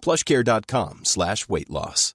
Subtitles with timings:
[0.00, 2.14] plushcare.com slash weight loss.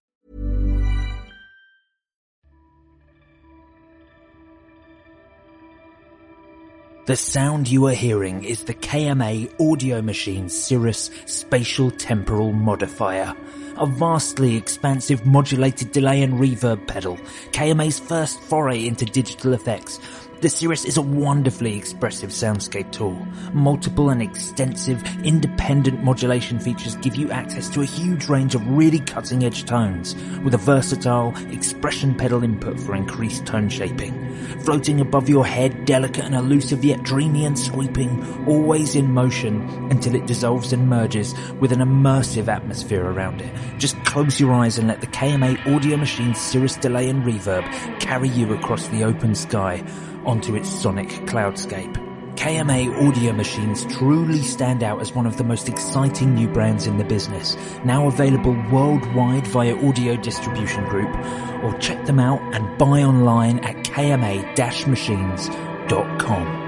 [7.05, 13.35] The sound you are hearing is the KMA Audio Machine Cirrus Spatial Temporal Modifier,
[13.77, 17.17] a vastly expansive modulated delay and reverb pedal,
[17.51, 19.99] KMA's first foray into digital effects.
[20.43, 23.13] The Cirrus is a wonderfully expressive soundscape tool.
[23.53, 28.99] Multiple and extensive independent modulation features give you access to a huge range of really
[28.99, 34.35] cutting edge tones, with a versatile expression pedal input for increased tone shaping.
[34.65, 40.13] Floating above your head, delicate and elusive yet dreamy and sweeping, always in motion until
[40.13, 43.79] it dissolves and merges with an immersive atmosphere around it.
[43.79, 47.63] Just close your eyes and let the KMA Audio Machine's Cirrus delay and reverb
[48.01, 49.81] carry you across the open sky
[50.25, 52.13] onto its sonic cloudscape.
[52.35, 56.97] KMA audio machines truly stand out as one of the most exciting new brands in
[56.97, 61.15] the business, now available worldwide via Audio Distribution Group,
[61.63, 66.62] or check them out and buy online at kma-machines.com.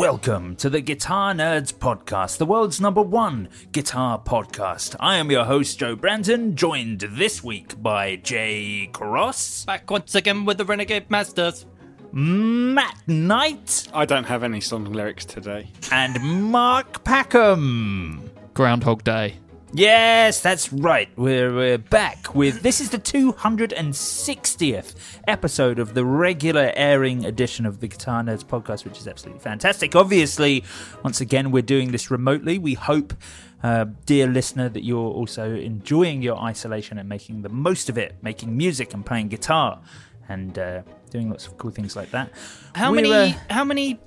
[0.00, 4.96] welcome to the Guitar Nerds Podcast, the world's number one guitar podcast.
[4.98, 10.46] I am your host, Joe Branton, joined this week by Jay Cross, Back once again
[10.46, 11.66] with the Renegade Masters.
[12.12, 15.68] Matt Knight, I don't have any song lyrics today.
[15.92, 16.18] and
[16.50, 18.30] Mark Packham.
[18.54, 19.34] Groundhog Day.
[19.72, 21.08] Yes, that's right.
[21.16, 24.94] We're, we're back with this is the 260th
[25.28, 29.94] episode of the regular airing edition of the Guitar Nerds podcast, which is absolutely fantastic.
[29.94, 30.64] Obviously,
[31.04, 32.58] once again, we're doing this remotely.
[32.58, 33.14] We hope,
[33.62, 38.16] uh, dear listener, that you're also enjoying your isolation and making the most of it,
[38.22, 39.80] making music and playing guitar
[40.28, 42.32] and uh, doing lots of cool things like that.
[42.74, 43.12] How We're, many?
[43.12, 44.00] uh, how many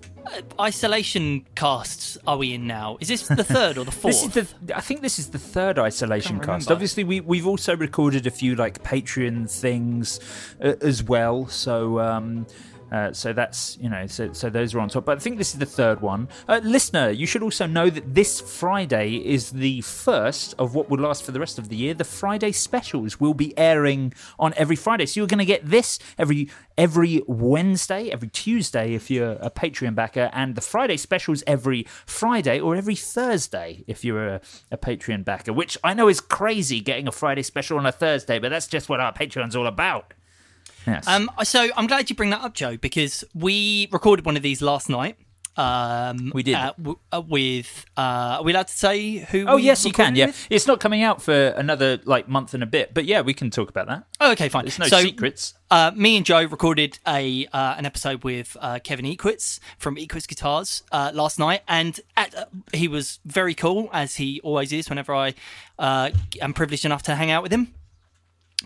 [0.59, 2.97] isolation casts are we in now?
[2.99, 4.13] Is this the third or the fourth?
[4.13, 4.77] This is the.
[4.77, 6.71] I think this is the third isolation cast.
[6.71, 10.19] Obviously, we we've also recorded a few like Patreon things
[10.61, 11.47] uh, as well.
[11.47, 11.99] So.
[11.99, 12.45] Um,
[12.93, 15.53] uh, so that's you know so so those are on top, but I think this
[15.53, 16.29] is the third one.
[16.47, 20.99] Uh, listener, you should also know that this Friday is the first of what will
[20.99, 21.95] last for the rest of the year.
[21.95, 25.97] The Friday specials will be airing on every Friday, so you're going to get this
[26.19, 31.87] every every Wednesday, every Tuesday if you're a Patreon backer, and the Friday specials every
[32.05, 35.51] Friday or every Thursday if you're a, a Patreon backer.
[35.51, 38.87] Which I know is crazy getting a Friday special on a Thursday, but that's just
[38.87, 40.13] what our Patreon's all about.
[40.85, 41.07] Yes.
[41.07, 44.61] Um, so I'm glad you bring that up, Joe, because we recorded one of these
[44.61, 45.17] last night.
[45.55, 46.55] Um, We did.
[46.55, 47.85] uh, w- uh, with.
[47.95, 49.45] Uh, are we allowed to say who?
[49.47, 50.15] Oh we yes, you can.
[50.15, 50.47] Yeah, with?
[50.49, 53.51] it's not coming out for another like month and a bit, but yeah, we can
[53.51, 54.03] talk about that.
[54.19, 54.65] Oh, okay, fine.
[54.65, 55.53] There's no so, secrets.
[55.69, 60.27] Uh, me and Joe recorded a uh, an episode with uh, Kevin Equitz from Equitz
[60.27, 64.89] Guitars uh, last night, and at, uh, he was very cool as he always is.
[64.89, 65.35] Whenever I
[65.77, 66.09] uh,
[66.41, 67.75] am privileged enough to hang out with him.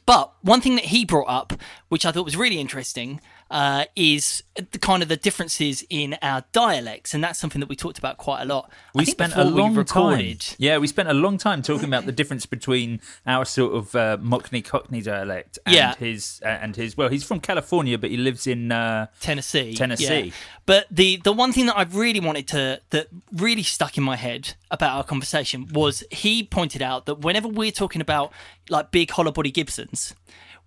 [0.07, 1.53] But one thing that he brought up,
[1.89, 3.19] which I thought was really interesting,
[3.49, 7.75] uh, is the kind of the differences in our dialects, and that's something that we
[7.75, 8.71] talked about quite a lot.
[8.93, 10.41] We spent a we long recorded.
[10.41, 10.55] time.
[10.59, 14.17] Yeah, we spent a long time talking about the difference between our sort of uh,
[14.19, 15.95] Mockney Cockney dialect and Yeah.
[15.95, 16.97] his uh, and his.
[16.97, 18.71] Well, he's from California, but he lives in.
[18.71, 19.73] Uh, Tennessee.
[19.75, 20.19] Tennessee.
[20.27, 20.31] yeah.
[20.65, 24.15] But the the one thing that I really wanted to that really stuck in my
[24.17, 28.33] head about our conversation was he pointed out that whenever we're talking about
[28.69, 30.13] like big hollow body Gibsons,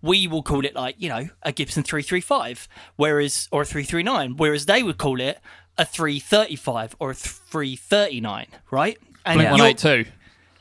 [0.02, 4.66] we will call it like, you know, a Gibson 335, whereas or a 339, whereas
[4.66, 5.38] they would call it
[5.78, 8.98] a 335 or a 339, right?
[9.24, 10.10] And you're- 182.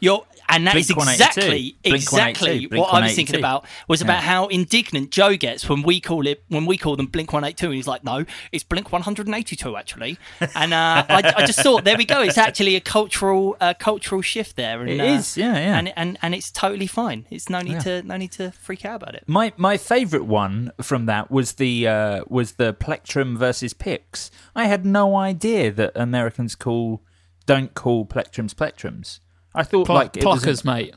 [0.02, 1.14] You're, and that is Blink-182.
[1.14, 6.00] exactly exactly what I was thinking about was about how indignant Joe gets when we
[6.00, 8.64] call it when we call them Blink One Eight Two, and he's like, "No, it's
[8.64, 10.18] Blink One Hundred and Eighty Two, actually."
[10.56, 12.22] And uh, I, I just thought, there we go.
[12.22, 14.82] It's actually a cultural uh, cultural shift there.
[14.82, 15.78] And, It uh, is, yeah, yeah.
[15.78, 17.26] and and and it's totally fine.
[17.30, 19.24] It's no need to no need to freak out about it.
[19.28, 24.32] My my favourite one from that was the uh, was the plectrum versus pix.
[24.56, 27.04] I had no idea that Americans call
[27.46, 29.20] don't call plectrums plectrums.
[29.56, 30.94] I thought Pl- like pluckers, mate.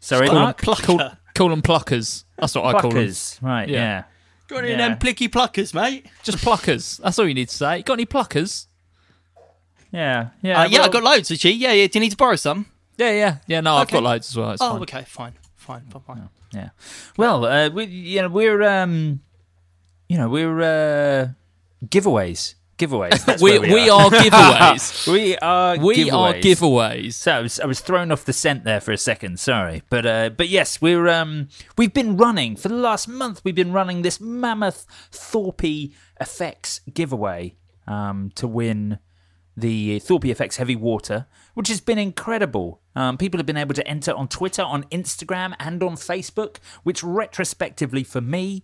[0.00, 0.58] sorry, Call 'em- Mark?
[0.62, 0.76] call,
[1.34, 2.24] call them pluckers.
[2.36, 3.04] That's what I call them.
[3.04, 3.68] pluckers, right?
[3.68, 3.76] Yeah.
[3.76, 4.02] Yeah.
[4.48, 4.76] Got any Yeah.
[4.88, 6.06] them plicky pluckers, mate?
[6.22, 7.00] Just pluckers.
[7.02, 7.82] That's all you need to say.
[7.82, 8.66] Got any pluckers?
[9.90, 11.52] yeah, yeah, Uh, yeah, I got loads, actually.
[11.52, 11.86] Yeah, yeah.
[11.86, 12.66] Do you need to borrow some?
[12.96, 13.60] Yeah, yeah, yeah.
[13.60, 14.50] No, I've got loads as well.
[14.52, 14.82] It's Oh, fine.
[14.82, 16.28] okay, fine, fine, fine, fine.
[16.52, 16.70] Yeah.
[17.16, 19.20] Well, uh, we, you know, we're um,
[20.08, 21.28] you know, we're uh,
[21.86, 23.24] giveaways, giveaways.
[23.24, 25.12] That's We, where we are giveaways.
[25.12, 26.42] we are we are giveaways.
[26.42, 27.14] giveaways.
[27.14, 29.38] So I was, I was thrown off the scent there for a second.
[29.38, 33.42] Sorry, but uh, but yes, we're um, we've been running for the last month.
[33.44, 38.98] We've been running this mammoth Thorpe Effects giveaway um, to win
[39.56, 42.80] the ThorpyFX Heavy Water, which has been incredible.
[42.94, 47.02] Um, people have been able to enter on Twitter, on Instagram, and on Facebook, which
[47.02, 48.62] retrospectively for me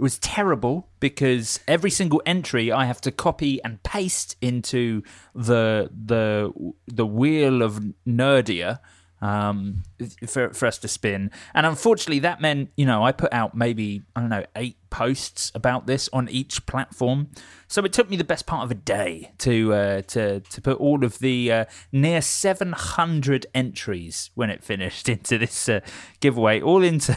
[0.00, 5.02] it was terrible because every single entry I have to copy and paste into
[5.34, 6.54] the the
[6.86, 8.78] the wheel of nerdia
[9.20, 9.82] um,
[10.26, 11.30] for for us to spin.
[11.52, 15.52] And unfortunately, that meant you know I put out maybe I don't know eight posts
[15.54, 17.28] about this on each platform.
[17.68, 20.78] So it took me the best part of a day to uh, to to put
[20.78, 25.80] all of the uh, near seven hundred entries when it finished into this uh,
[26.20, 27.14] giveaway, all into.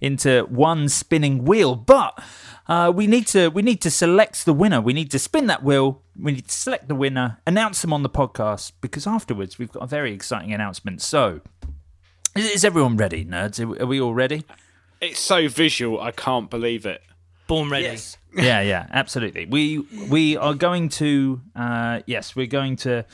[0.00, 1.74] Into one spinning wheel.
[1.74, 2.22] But
[2.68, 4.80] uh, we need to we need to select the winner.
[4.80, 6.02] We need to spin that wheel.
[6.18, 9.82] We need to select the winner, announce them on the podcast because afterwards we've got
[9.82, 11.02] a very exciting announcement.
[11.02, 11.40] So,
[12.36, 13.60] is, is everyone ready, nerds?
[13.60, 14.44] Are, are we all ready?
[15.00, 17.02] It's so visual, I can't believe it.
[17.48, 17.98] Born ready.
[18.34, 19.46] yeah, yeah, absolutely.
[19.46, 19.78] We
[20.08, 23.04] we are going to uh, yes, we're going to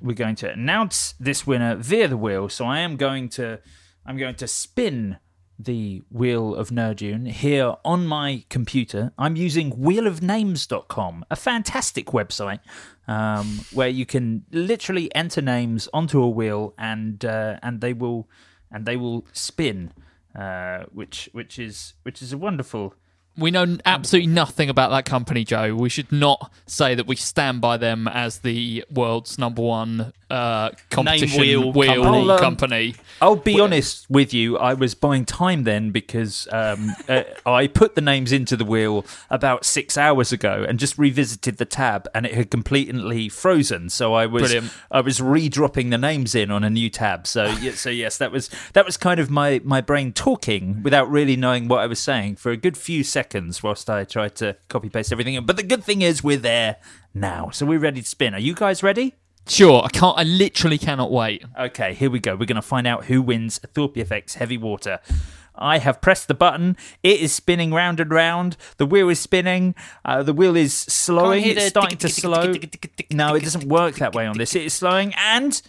[0.00, 2.48] we're going to announce this winner via the wheel.
[2.48, 3.60] So I am going to
[4.06, 5.18] I'm going to spin
[5.58, 9.12] the wheel of Nerdune here on my computer.
[9.18, 12.60] I'm using wheelofnames.com, a fantastic website
[13.08, 18.28] um, where you can literally enter names onto a wheel and uh, and they will
[18.70, 19.92] and they will spin,
[20.38, 22.94] uh, which which is which is a wonderful.
[23.38, 25.74] We know absolutely nothing about that company, Joe.
[25.74, 30.70] We should not say that we stand by them as the world's number one uh,
[30.90, 32.30] competition wheel wheel, company.
[32.30, 32.88] I'll, company.
[32.90, 34.58] um, I'll be honest with you.
[34.58, 39.06] I was buying time then because um, uh, I put the names into the wheel
[39.30, 43.88] about six hours ago and just revisited the tab, and it had completely frozen.
[43.88, 44.72] So I was Brilliant.
[44.90, 47.26] I was redropping the names in on a new tab.
[47.26, 51.08] So yeah, so yes, that was that was kind of my my brain talking without
[51.08, 53.27] really knowing what I was saying for a good few seconds
[53.62, 55.34] whilst I tried to copy paste everything.
[55.34, 55.46] in.
[55.46, 56.76] But the good thing is we're there
[57.14, 58.34] now, so we're ready to spin.
[58.34, 59.14] Are you guys ready?
[59.46, 60.18] Sure, I can't.
[60.18, 61.44] I literally cannot wait.
[61.58, 62.32] Okay, here we go.
[62.32, 65.00] We're going to find out who wins ThorpyFX Heavy Water.
[65.54, 66.76] I have pressed the button.
[67.02, 68.56] It is spinning round and round.
[68.76, 69.74] The wheel is spinning.
[70.04, 71.44] Uh, the wheel is slowing.
[71.44, 72.52] It's starting to slow.
[73.10, 74.54] No, it doesn't work that way on this.
[74.54, 75.14] It is slowing.
[75.16, 75.60] And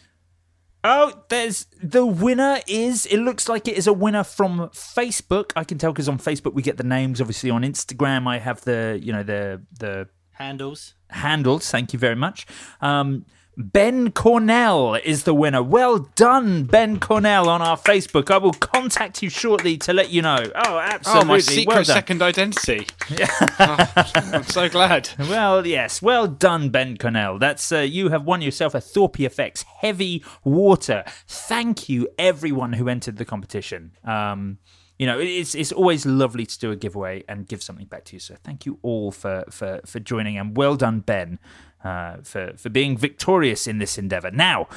[0.84, 3.06] oh, there's the winner is.
[3.06, 5.52] It looks like it is a winner from Facebook.
[5.56, 7.22] I can tell because on Facebook we get the names.
[7.22, 10.94] Obviously on Instagram I have the you know the the Handles.
[11.10, 11.70] handles.
[11.70, 12.48] Thank you very much.
[12.80, 13.26] Um,
[13.62, 15.62] Ben Cornell is the winner.
[15.62, 18.32] Well done, Ben Cornell, on our Facebook.
[18.32, 20.38] I will contact you shortly to let you know.
[20.56, 21.22] Oh, absolutely.
[21.22, 22.88] Oh, my secret well second identity.
[23.62, 25.10] Oh, I'm so glad.
[25.20, 27.38] Well, yes, well done, Ben Cornell.
[27.38, 31.04] That's uh, you have won yourself a ThorpyFX Heavy Water.
[31.28, 33.92] Thank you, everyone who entered the competition.
[34.06, 34.60] Um,
[34.98, 38.16] you know, it's it's always lovely to do a giveaway and give something back to
[38.16, 38.20] you.
[38.20, 41.40] So thank you all for for for joining and well done, Ben,
[41.84, 44.32] uh, for for being victorious in this endeavor.
[44.32, 44.68] Now,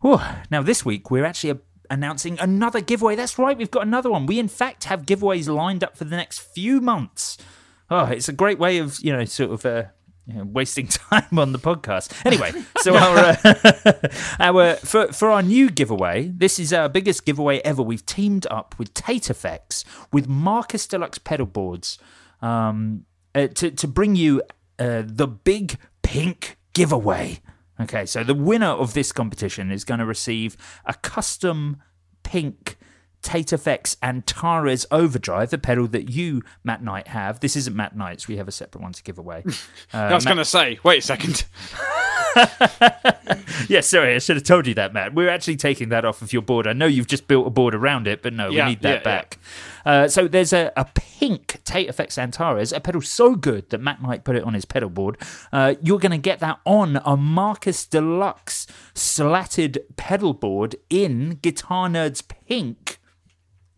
[0.00, 1.50] whew, now this week we're actually.
[1.50, 1.58] A,
[1.90, 3.16] Announcing another giveaway.
[3.16, 4.26] That's right, we've got another one.
[4.26, 7.38] We, in fact, have giveaways lined up for the next few months.
[7.88, 9.84] Oh, it's a great way of, you know, sort of uh,
[10.28, 12.12] you know, wasting time on the podcast.
[12.24, 17.58] Anyway, so our uh, our for for our new giveaway, this is our biggest giveaway
[17.60, 17.82] ever.
[17.82, 21.98] We've teamed up with Tate Effects with Marcus Deluxe pedal boards
[22.42, 24.42] um, uh, to to bring you
[24.78, 27.38] uh, the big pink giveaway.
[27.78, 31.82] Okay, so the winner of this competition is going to receive a custom
[32.22, 32.78] pink
[33.20, 37.40] Tate Effects Antares Overdrive, the pedal that you, Matt Knight, have.
[37.40, 38.26] This isn't Matt Knight's.
[38.26, 39.42] We have a separate one to give away.
[39.46, 39.52] Uh,
[39.98, 41.44] I was Matt- going to say, wait a second.
[43.68, 45.14] yeah, sorry, I should have told you that, Matt.
[45.14, 46.66] We're actually taking that off of your board.
[46.66, 48.88] I know you've just built a board around it, but no, Yeah, we need that
[48.88, 49.02] yeah, yeah.
[49.02, 49.38] back.
[49.84, 54.00] Uh, so there's a, a pink Tate Effects Antares, a pedal so good that Matt
[54.02, 55.16] might put it on his pedal board.
[55.52, 61.88] Uh, you're going to get that on a Marcus Deluxe slatted pedal board in Guitar
[61.88, 62.97] Nerds Pink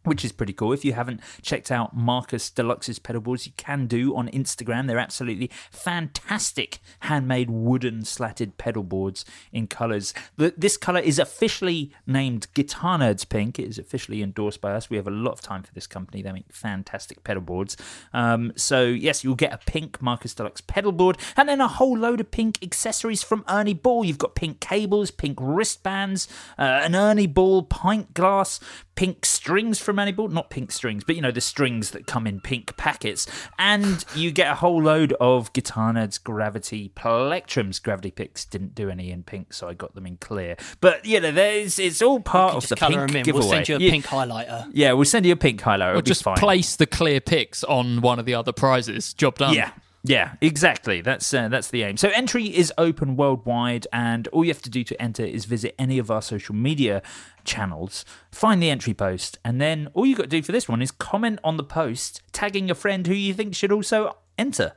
[0.04, 0.73] which is pretty cool.
[0.73, 4.87] If you haven't checked out Marcus Deluxe's pedal boards, you can do on Instagram.
[4.87, 10.14] They're absolutely fantastic handmade wooden slatted pedal boards in colours.
[10.37, 13.59] This colour is officially named Guitar Nerds Pink.
[13.59, 14.88] It is officially endorsed by us.
[14.88, 16.23] We have a lot of time for this company.
[16.23, 17.76] They make fantastic pedal boards.
[18.12, 21.97] Um, so, yes, you'll get a pink Marcus Deluxe pedal board and then a whole
[21.97, 24.04] load of pink accessories from Ernie Ball.
[24.04, 26.26] You've got pink cables, pink wristbands,
[26.59, 28.61] uh, an Ernie Ball pint glass,
[28.95, 30.28] pink strings from Ernie Ball.
[30.28, 33.26] Not pink strings, but you know, the strings that come in pink packets.
[33.59, 37.83] And you get a whole load of Guitar Nerds Gravity Plectrums.
[37.83, 40.57] Gravity Picks didn't do any in pink, so I got them in clear.
[40.80, 43.23] But, you know, there's, it's all part of the colour pink them in.
[43.25, 43.40] giveaway.
[43.45, 43.90] We'll send you a Yeah.
[43.90, 44.71] pink highlighter.
[44.73, 45.90] Yeah, we'll send you a pink highlighter.
[45.90, 46.37] It'll Or be just fine.
[46.37, 49.12] place the clear picks on one of the other prizes.
[49.14, 49.54] Job done.
[49.54, 49.71] Yeah.
[50.02, 51.02] Yeah, exactly.
[51.02, 51.99] That's uh, that's the aim.
[51.99, 55.75] So entry is open worldwide, and all you have to do to enter is visit
[55.78, 57.02] any of our social media
[57.45, 60.80] channels, find the entry post, and then all you got to do for this one
[60.80, 64.73] is comment on the post, tagging a friend who you think should also enter.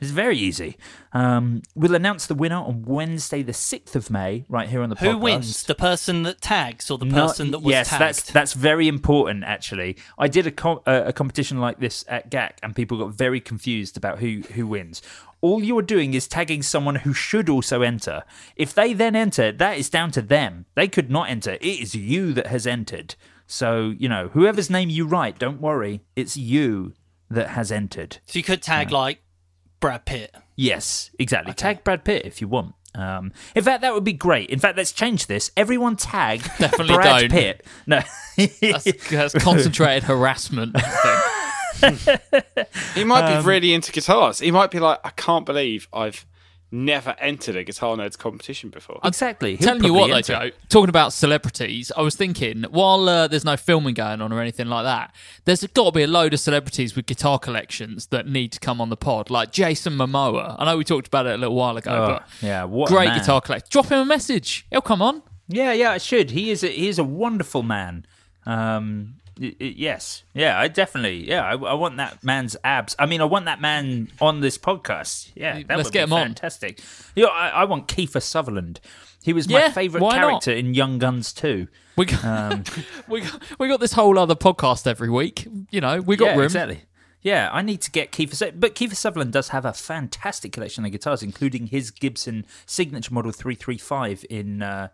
[0.00, 0.76] It's very easy.
[1.12, 4.96] Um, we'll announce the winner on Wednesday, the sixth of May, right here on the
[4.96, 5.12] Who podcast.
[5.12, 5.62] Who wins?
[5.64, 8.00] The person that tags or the person that was yes, tagged?
[8.00, 9.42] that's that's very important.
[9.42, 13.12] Actually, I did a com- uh, a competition like this at GAC, and people got
[13.12, 15.02] very confused about who who wins.
[15.40, 18.24] All you're doing is tagging someone who should also enter.
[18.56, 20.66] If they then enter, that is down to them.
[20.74, 21.52] They could not enter.
[21.52, 23.16] It is you that has entered.
[23.46, 26.94] So you know, whoever's name you write, don't worry, it's you
[27.30, 28.18] that has entered.
[28.26, 29.20] so you could tag like
[29.80, 30.34] Brad Pitt.
[30.56, 31.52] Yes, exactly.
[31.54, 32.74] Tag Brad Pitt if you want.
[32.94, 34.50] Um, in fact, that would be great.
[34.50, 35.50] In fact, let's change this.
[35.56, 37.30] Everyone tag Definitely Brad don't.
[37.30, 37.64] Pitt.
[37.86, 38.00] No,
[38.36, 40.76] That's, that's concentrated harassment.
[42.94, 44.40] He might Um, be really into guitars.
[44.40, 46.26] He might be like, I can't believe I've
[46.70, 49.00] never entered a Guitar Nerds competition before.
[49.04, 49.56] exactly.
[49.56, 50.50] He'll Telling you what, probably though.
[50.50, 50.56] Joe.
[50.68, 54.66] Talking about celebrities, I was thinking while uh, there's no filming going on or anything
[54.68, 55.14] like that,
[55.46, 58.80] there's got to be a load of celebrities with guitar collections that need to come
[58.80, 60.56] on the pod, like Jason Momoa.
[60.58, 63.14] I know we talked about it a little while ago, Oh, but yeah, what great
[63.14, 63.68] guitar collector.
[63.70, 64.66] Drop him a message.
[64.70, 65.22] He'll come on.
[65.48, 66.32] Yeah, yeah, I should.
[66.32, 68.04] He is a, he is a wonderful man.
[68.46, 72.94] Um, y- y- yes, yeah, I definitely, yeah, I, I want that man's abs.
[72.98, 75.30] I mean, I want that man on this podcast.
[75.34, 76.26] Yeah, that Let's would get be him on.
[76.26, 76.80] fantastic.
[77.14, 78.80] Yeah, I, I want Kiefer Sutherland.
[79.22, 80.28] He was my favourite why not?
[80.28, 81.68] character in Young Guns too.
[81.96, 82.64] We got, Um,
[83.08, 85.46] we got, we got this whole other podcast every week.
[85.70, 86.44] You know, we got yeah, room.
[86.44, 86.82] exactly.
[87.20, 88.34] Yeah, I need to get Kiefer.
[88.36, 93.12] Su- But Kiefer Sutherland does have a fantastic collection of guitars, including his Gibson signature
[93.12, 94.88] model three three five in uh,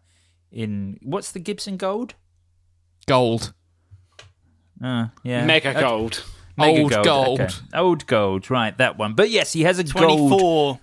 [0.50, 2.14] in what's the Gibson Gold?
[3.06, 3.52] Gold.
[4.82, 6.22] Uh, yeah, Mega gold.
[6.56, 7.40] Mega Old gold, gold.
[7.40, 7.54] okay.
[7.74, 8.76] Old gold, right?
[8.78, 9.14] That one.
[9.14, 10.78] But yes, he has a 24 gold.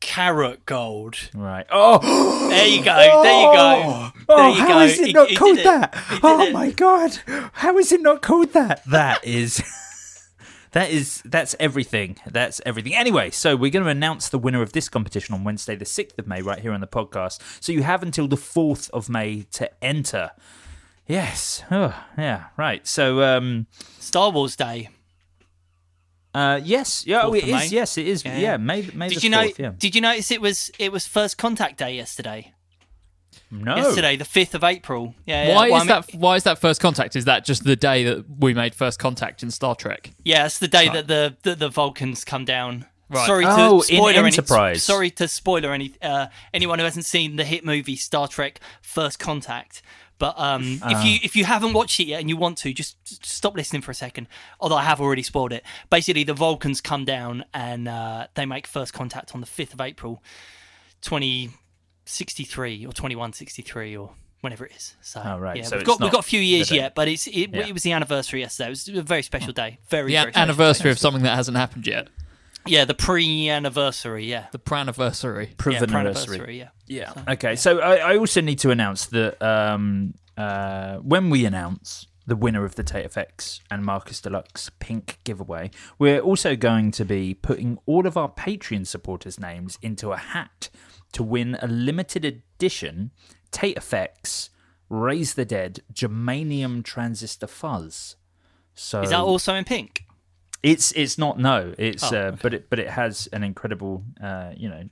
[0.00, 1.16] carat gold.
[1.34, 1.66] Right.
[1.70, 2.94] Oh, There you go.
[2.94, 4.10] There you go.
[4.28, 4.80] oh, there you how go.
[4.80, 5.64] is it He- not he called it.
[5.64, 5.94] that?
[6.22, 6.52] Oh it.
[6.52, 7.18] my god,
[7.54, 8.84] how is it not called that?
[8.86, 9.62] That is.
[10.72, 12.16] That is that's everything.
[12.28, 12.96] That's everything.
[12.96, 16.18] Anyway, so we're going to announce the winner of this competition on Wednesday, the sixth
[16.18, 17.38] of May, right here on the podcast.
[17.62, 20.32] So you have until the fourth of May to enter.
[21.06, 21.62] Yes.
[21.70, 22.44] Oh, yeah.
[22.56, 22.86] Right.
[22.86, 23.66] So, um,
[23.98, 24.88] Star Wars Day.
[26.34, 27.06] uh, yes.
[27.06, 27.22] Yeah.
[27.22, 27.54] Oh, Fourth it of is.
[27.54, 27.66] May?
[27.76, 28.24] Yes, it is.
[28.24, 28.38] Yeah.
[28.38, 28.56] Yeah.
[28.56, 28.90] May.
[28.94, 29.42] May Did the you know?
[29.44, 29.72] fourth, Yeah.
[29.76, 32.52] Did you notice it was it was first contact day yesterday?
[33.50, 33.76] No.
[33.76, 35.14] Yesterday, the fifth of April.
[35.26, 35.48] Yeah.
[35.48, 35.54] yeah.
[35.54, 36.14] Why Well, is I mean- that?
[36.18, 37.14] Why is that first contact?
[37.14, 40.10] Is that just the day that we made first contact in Star Trek?
[40.24, 42.86] Yeah, it's the day that the that the Vulcans come down.
[43.10, 43.26] Right.
[43.26, 47.36] Sorry to Oh, in spoiler any, Sorry to spoiler any uh, anyone who hasn't seen
[47.36, 49.82] the hit movie Star Trek: First Contact.
[50.18, 50.98] But um, Ah.
[50.98, 53.56] if you if you haven't watched it yet and you want to, just just stop
[53.56, 54.28] listening for a second.
[54.60, 55.64] Although I have already spoiled it.
[55.90, 59.80] Basically, the Vulcans come down and uh, they make first contact on the fifth of
[59.80, 60.22] April,
[61.02, 61.50] twenty
[62.04, 64.94] sixty three or twenty one sixty three or whenever it is.
[65.00, 65.56] So Oh, right.
[65.56, 67.66] yeah, So we've got we've got a few years yet, but it's it, Yeah.
[67.66, 68.66] it was the anniversary yesterday.
[68.68, 69.78] It was a very special day.
[69.88, 70.42] Very The very an- special.
[70.42, 72.08] anniversary of something that hasn't happened yet.
[72.66, 74.26] Yeah, the pre-anniversary.
[74.26, 75.48] Yeah, The pranniversary.
[75.48, 75.86] yeah, Preversary.
[75.88, 76.58] pre-anniversary.
[76.58, 76.68] Yeah.
[76.86, 77.12] Yeah.
[77.28, 77.56] Okay.
[77.56, 82.64] So I, I also need to announce that um, uh, when we announce the winner
[82.64, 87.78] of the Tate FX and Marcus Deluxe Pink giveaway, we're also going to be putting
[87.86, 90.70] all of our Patreon supporters' names into a hat
[91.12, 93.10] to win a limited edition
[93.50, 94.48] Tate FX
[94.90, 98.16] Raise the Dead Germanium Transistor Fuzz.
[98.74, 100.03] So Is that also in pink?
[100.64, 101.74] It's it's not no.
[101.78, 104.88] It's Oh, uh, but it but it has an incredible uh, you know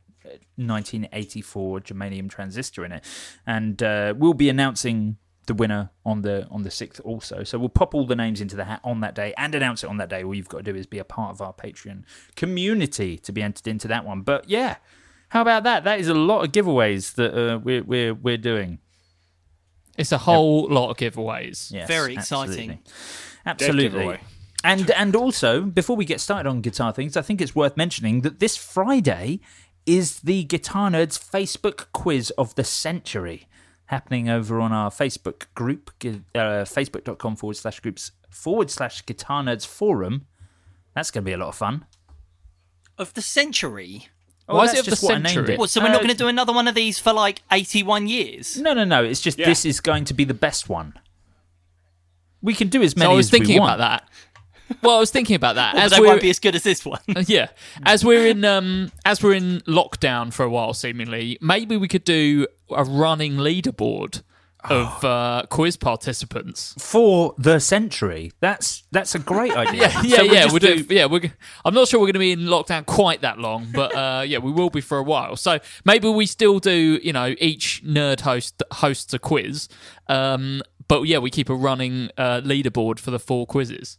[0.56, 3.04] 1984 germanium transistor in it,
[3.46, 7.42] and uh, we'll be announcing the winner on the on the sixth also.
[7.42, 9.88] So we'll pop all the names into the hat on that day and announce it
[9.88, 10.22] on that day.
[10.22, 12.04] All you've got to do is be a part of our Patreon
[12.36, 14.20] community to be entered into that one.
[14.20, 14.76] But yeah,
[15.30, 15.84] how about that?
[15.84, 18.78] That is a lot of giveaways that uh, we're we're we're doing.
[19.98, 21.72] It's a whole lot of giveaways.
[21.72, 22.80] Yes, Very exciting.
[23.44, 23.98] Absolutely.
[23.98, 24.20] Absolutely.
[24.62, 24.80] Giveaway.
[24.80, 28.20] And and also, before we get started on guitar things, I think it's worth mentioning
[28.22, 29.40] that this Friday
[29.86, 33.48] is the Guitar Nerds Facebook quiz of the century
[33.86, 39.42] happening over on our Facebook group, gu- uh, facebook.com forward slash groups forward slash Guitar
[39.42, 40.26] Nerds forum.
[40.94, 41.84] That's going to be a lot of fun.
[42.98, 44.08] Of the century.
[44.48, 45.54] Oh, Why is it of just the what I named century?
[45.54, 45.58] it.
[45.58, 48.06] What, so we're Uh, not going to do another one of these for like 81
[48.08, 48.56] years?
[48.58, 49.02] No, no, no.
[49.02, 49.46] It's just Yeah.
[49.46, 50.94] this is going to be the best one.
[52.40, 53.74] We can do as many So I was as we thinking want.
[53.74, 54.08] about that.
[54.82, 55.74] Well, I was thinking about that.
[55.74, 57.00] But as they we're, won't be as good as this one.
[57.26, 57.48] yeah,
[57.84, 62.04] as we're in um, as we're in lockdown for a while, seemingly, maybe we could
[62.04, 64.22] do a running leaderboard
[64.70, 66.74] of uh, quiz participants.
[66.78, 68.30] for the century.
[68.40, 69.90] That's that's a great idea.
[70.02, 70.46] Yeah, yeah, So we'll yeah.
[70.46, 70.86] We'll do.
[70.94, 71.20] Yeah, we're.
[71.20, 71.32] g-
[71.64, 74.38] I'm not sure we're going to be in lockdown quite that long, but uh, yeah,
[74.38, 75.36] we will be for a while.
[75.36, 77.00] So maybe we still do.
[77.02, 79.68] You know, each nerd host hosts a quiz.
[80.08, 83.98] Um, but yeah, we keep a running uh, leaderboard for the four quizzes.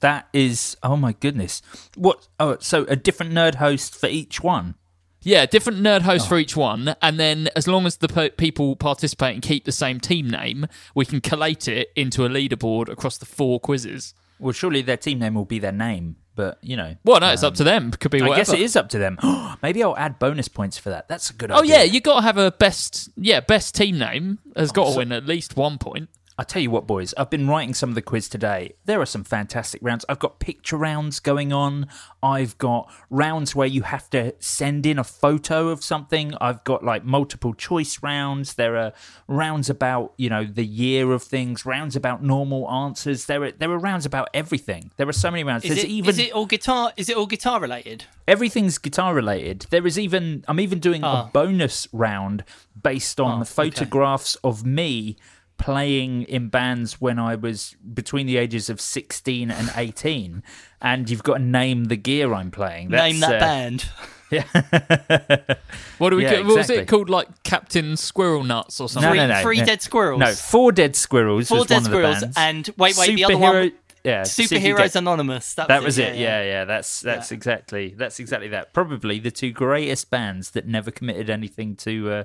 [0.00, 1.62] That is, oh my goodness.
[1.96, 2.28] What?
[2.38, 4.74] Oh, so a different nerd host for each one.
[5.22, 6.28] Yeah, different nerd host Oh.
[6.30, 9.98] for each one, and then as long as the pe- people participating keep the same
[9.98, 14.12] team name, we can collate it into a leaderboard across the four quizzes.
[14.38, 16.96] Well, surely their team name will be their name, but you know.
[17.04, 17.90] Well, no, it's up um, to them.
[17.92, 18.34] Could be Whatever.
[18.34, 19.16] I guess it is up to them.
[19.62, 21.08] Maybe I'll add bonus points for that.
[21.08, 21.78] That's a good Oh idea.
[21.78, 23.08] yeah, you got to have a best.
[23.16, 26.10] Yeah, best team name has oh, got to win at least one point.
[26.36, 28.74] I tell you what, boys, I've been writing some of the quiz today.
[28.86, 30.04] There are some fantastic rounds.
[30.08, 31.86] I've got picture rounds going on.
[32.24, 36.34] I've got rounds where you have to send in a photo of something.
[36.40, 38.54] I've got like multiple choice rounds.
[38.54, 38.92] There are
[39.28, 41.64] rounds about you know the year of things.
[41.64, 43.26] Rounds about normal answers.
[43.26, 44.90] There are there are rounds about everything.
[44.96, 45.62] There are so many rounds.
[45.64, 46.92] Is There's it, even is it all guitar?
[46.96, 48.06] Is it all guitar related?
[48.26, 49.66] everything's guitar related.
[49.68, 51.26] There is even I'm even doing Ah.
[51.26, 52.42] a bonus round
[52.82, 55.16] based on Oh, the photographs of me
[55.58, 60.42] playing in bands when I was between the ages of 16 and 18
[60.82, 62.88] and you've got to name the gear I'm playing.
[62.90, 63.88] Name That's, that uh, band.
[65.98, 66.24] What do we?
[66.24, 67.08] Yeah, call, What was it called?
[67.08, 69.10] Like Captain Squirrel Nuts or No, something?
[69.10, 69.64] Three, no, no, three no.
[69.64, 70.20] dead squirrels.
[70.20, 72.20] No, Four Dead Squirrels Four was dead one of the squirrels.
[72.20, 72.36] bands.
[72.36, 73.72] And wait, wait, the other one.
[74.02, 75.54] Yeah, Superheroes Super- Anonymous.
[75.54, 76.16] That, That was it.
[76.16, 76.64] Yeah, yeah.
[76.64, 78.74] That's that's exactly that's exactly that.
[78.74, 82.24] Probably the two greatest bands that never committed anything to uh,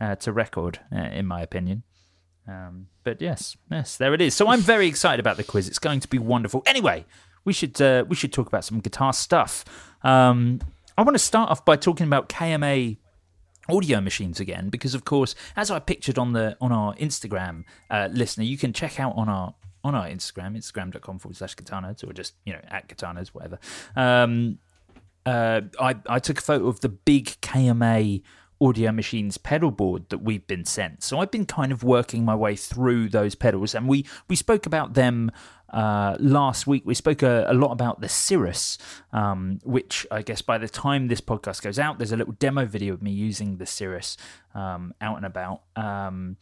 [0.00, 1.84] uh, to record, uh, in my opinion.
[2.48, 4.34] Um, but yes, yes, there it is.
[4.34, 5.68] So I'm very excited about the quiz.
[5.68, 6.62] It's going to be wonderful.
[6.66, 7.04] Anyway,
[7.44, 9.64] we should uh, we should talk about some guitar stuff.
[10.02, 10.60] Um,
[10.98, 12.98] I want to start off by talking about KMA
[13.68, 18.08] audio machines again because of course as i pictured on the on our instagram uh,
[18.12, 22.08] listener you can check out on our on our instagram instagram.com forward slash guitar nerds
[22.08, 23.58] or just you know at guitar nerds whatever
[23.96, 24.58] um
[25.24, 28.22] uh i i took a photo of the big kma
[28.60, 32.34] audio machines pedal board that we've been sent so i've been kind of working my
[32.34, 35.30] way through those pedals and we we spoke about them
[35.70, 38.78] uh, last week we spoke a, a lot about the Cirrus,
[39.12, 42.64] um, which I guess by the time this podcast goes out, there's a little demo
[42.66, 44.16] video of me using the Cirrus
[44.54, 45.62] um, out and about.
[45.74, 46.36] Um,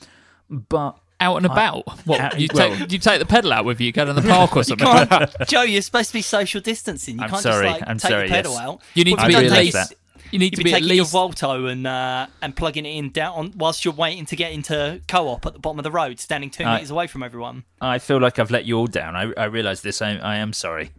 [0.51, 1.89] but Out and about.
[2.07, 2.21] what?
[2.21, 4.55] out- you well- take you take the pedal out with you, go to the park
[4.57, 4.87] or something.
[4.87, 7.17] Can't- Joe, you're supposed to be social distancing.
[7.17, 8.61] You I'm can't sorry, just like I'm take sorry, your pedal yes.
[8.61, 8.81] out.
[8.93, 9.73] You need What to have be you
[10.35, 10.35] at done?
[10.35, 10.35] least.
[10.35, 10.35] that.
[10.35, 11.13] You need You'd to be be at taking your least.
[11.13, 15.01] Volto and uh, and plugging it in down on, whilst you're waiting to get into
[15.09, 17.65] co-op at the bottom of the road, standing two I- meters away from everyone.
[17.81, 19.15] I feel like I've let you all down.
[19.17, 20.01] I, I realize this.
[20.03, 20.91] I, I am sorry.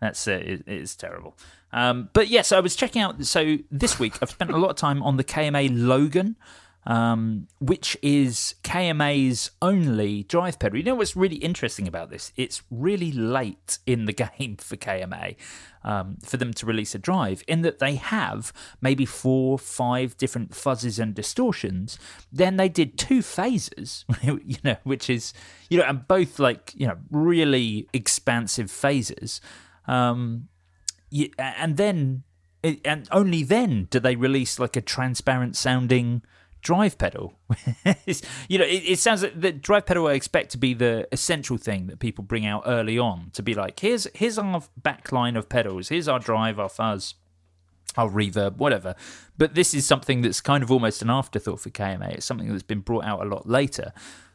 [0.00, 1.36] That's uh, it, it's terrible.
[1.72, 3.24] Um, but yes, I was checking out.
[3.24, 6.36] So this week, I've spent a lot of time on the KMA Logan,
[6.84, 10.78] um, which is KMA's only drive pedal.
[10.78, 12.32] You know what's really interesting about this?
[12.36, 15.36] It's really late in the game for KMA
[15.84, 20.52] um, for them to release a drive, in that they have maybe four, five different
[20.52, 21.98] fuzzes and distortions.
[22.32, 25.32] Then they did two phases, you know, which is
[25.68, 29.40] you know, and both like you know really expansive phases.
[29.86, 30.48] Um,
[31.38, 32.22] and then
[32.84, 36.22] and only then do they release like a transparent sounding
[36.62, 37.34] drive pedal.
[38.48, 41.56] You know it, it sounds like the drive pedal i expect to be the essential
[41.56, 45.36] thing that people bring out early on to be like here's here's our back line
[45.36, 45.88] of pedals.
[45.88, 47.14] Here's our drive our fuzz
[47.96, 48.94] our reverb whatever.
[49.36, 52.62] But this is something that's kind of almost an afterthought for kma it's something that's
[52.62, 53.92] been brought out a lot later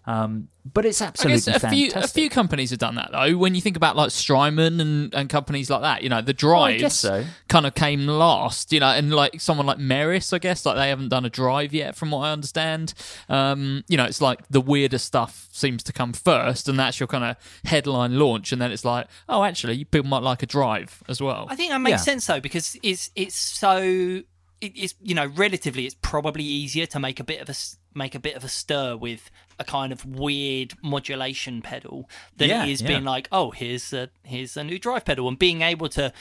[0.08, 2.04] Um, but it's I absolutely guess a few fantastic.
[2.12, 3.38] a few companies have done that though.
[3.38, 6.34] When you think about like Strymon and, and companies like that, you know, the I
[6.34, 7.26] drives guess so.
[7.50, 10.88] kind of came last, you know, and like someone like Meris, I guess, like they
[10.90, 12.94] haven't done a drive yet, from what I understand.
[13.30, 17.08] Um, you know, it's like the weirdest stuff seems to come first, and that's your
[17.08, 21.04] kind of headline launch, and then it's like, oh, actually, people might like a drive
[21.10, 21.48] as well.
[21.50, 22.14] I think that makes Yeah.
[22.14, 24.22] sense though because it's it's so
[24.60, 28.16] it's you know relatively it's probably easier to make a bit of a s- make
[28.16, 29.30] a bit of a stir with
[29.60, 32.88] a kind of weird modulation pedal than Yeah, it is yeah.
[32.88, 36.14] being like oh here's a here's a new drive pedal and being able to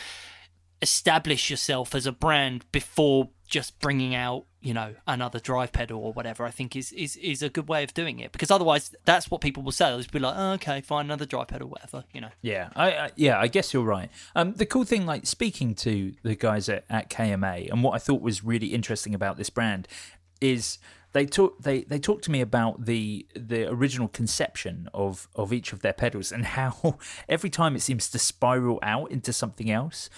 [0.82, 6.12] establish yourself as a brand before just bringing out you know another drive pedal or
[6.12, 9.30] whatever i think is is, is a good way of doing it because otherwise that's
[9.30, 12.04] what people will say they'll just be like oh, okay fine another drive pedal whatever
[12.12, 14.10] you know Yeah, I, I yeah, I guess you're right.
[14.34, 17.98] Um, the cool thing, like speaking to the guys at, at KMA, and what I
[17.98, 19.88] thought was really interesting about this brand
[20.40, 20.78] is
[21.16, 25.72] they talk they they talked to me about the the original conception of of each
[25.72, 26.98] of their pedals and how
[27.29, 30.11] every time it seems to spiral out into something else.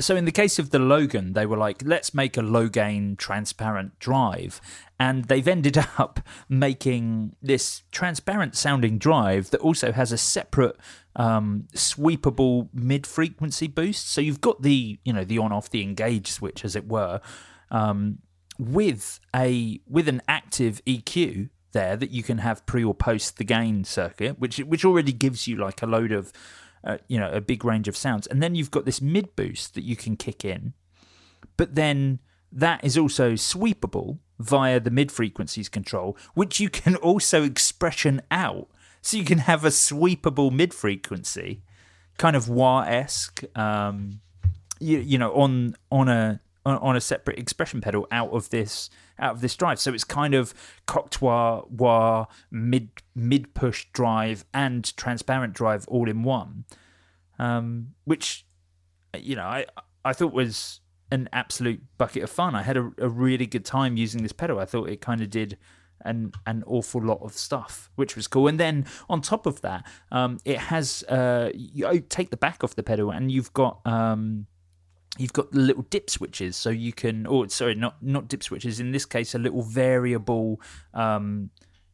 [0.00, 3.16] So in the case of the Logan, they were like, let's make a low gain
[3.16, 4.60] transparent drive.
[4.98, 10.76] And they've ended up making this transparent sounding drive that also has a separate
[11.16, 14.10] um, sweepable mid frequency boost.
[14.10, 17.20] So you've got the, you know, the on off, the engage switch, as it were,
[17.70, 18.18] um,
[18.60, 23.44] with a with an active EQ there that you can have pre or post the
[23.44, 26.32] gain circuit, which which already gives you like a load of
[26.84, 29.74] uh, you know a big range of sounds, and then you've got this mid boost
[29.74, 30.74] that you can kick in,
[31.56, 32.20] but then
[32.52, 38.68] that is also sweepable via the mid frequencies control, which you can also expression out.
[39.00, 41.62] So you can have a sweepable mid frequency,
[42.18, 44.20] kind of wah esque, um,
[44.78, 48.90] you, you know, on on a on, on a separate expression pedal out of this
[49.18, 49.80] out of this drive.
[49.80, 50.54] So it's kind of
[50.86, 56.64] cocked wah mid mid push drive and transparent drive all in one,
[57.38, 58.46] um, which
[59.16, 59.66] you know I
[60.04, 60.80] I thought was
[61.12, 62.54] an absolute bucket of fun.
[62.54, 64.58] I had a, a really good time using this pedal.
[64.58, 65.58] I thought it kind of did
[66.02, 68.48] an an awful lot of stuff, which was cool.
[68.48, 72.74] And then on top of that, um, it has uh, you take the back off
[72.74, 74.46] the pedal, and you've got um,
[75.18, 77.26] you've got the little dip switches, so you can.
[77.26, 78.80] Or sorry, not not dip switches.
[78.80, 80.60] In this case, a little variable.
[80.94, 81.50] Um,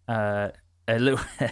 [0.09, 0.51] uh,
[0.89, 1.21] a little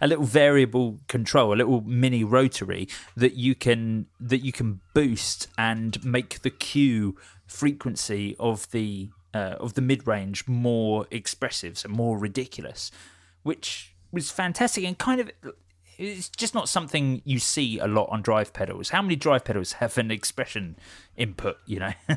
[0.00, 5.48] a little variable control, a little mini rotary that you can that you can boost
[5.56, 7.16] and make the Q
[7.46, 12.90] frequency of the uh, of the mid range more expressive, so more ridiculous,
[13.42, 15.30] which was fantastic and kind of
[15.98, 18.90] it's just not something you see a lot on drive pedals.
[18.90, 20.76] How many drive pedals have an expression
[21.16, 21.58] input?
[21.66, 21.92] You know.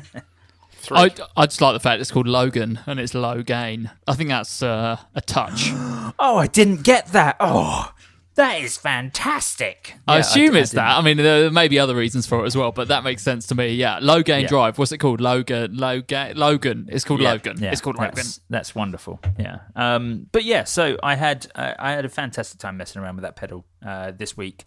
[0.90, 3.90] I, I just like the fact it's called Logan and it's low gain.
[4.08, 5.70] I think that's uh, a touch.
[6.22, 7.36] Oh, I didn't get that.
[7.40, 7.92] Oh,
[8.36, 9.94] that is fantastic.
[10.08, 10.98] I Yeah, assume I it's that.
[10.98, 13.46] I mean, there may be other reasons for it as well, but that makes sense
[13.48, 13.74] to me.
[13.74, 14.48] Yeah, low gain Yeah.
[14.48, 14.78] drive.
[14.78, 15.20] What's it called?
[15.20, 15.76] Logan.
[15.76, 16.36] Low gain.
[16.36, 16.88] Logan.
[16.90, 17.58] It's called Yeah, Logan.
[17.60, 18.32] yeah, it's called that's, Logan.
[18.50, 19.20] That's wonderful.
[19.38, 19.58] Yeah.
[19.76, 20.26] Um.
[20.32, 20.64] But yeah.
[20.64, 24.12] So I had uh, I had a fantastic time messing around with that pedal uh,
[24.12, 24.64] this week.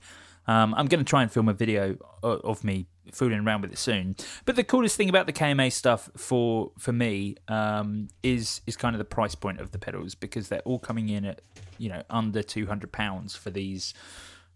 [0.47, 0.73] Um.
[0.75, 3.77] I'm going to try and film a video of, of me fooling around with it
[3.77, 4.15] soon.
[4.45, 8.95] But the coolest thing about the KMA stuff for for me um is is kind
[8.95, 11.41] of the price point of the pedals because they're all coming in at
[11.77, 13.93] you know under two hundred pounds for these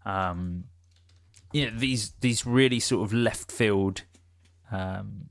[0.04, 0.64] um
[1.52, 4.02] you know these these really sort of left field
[4.70, 5.28] um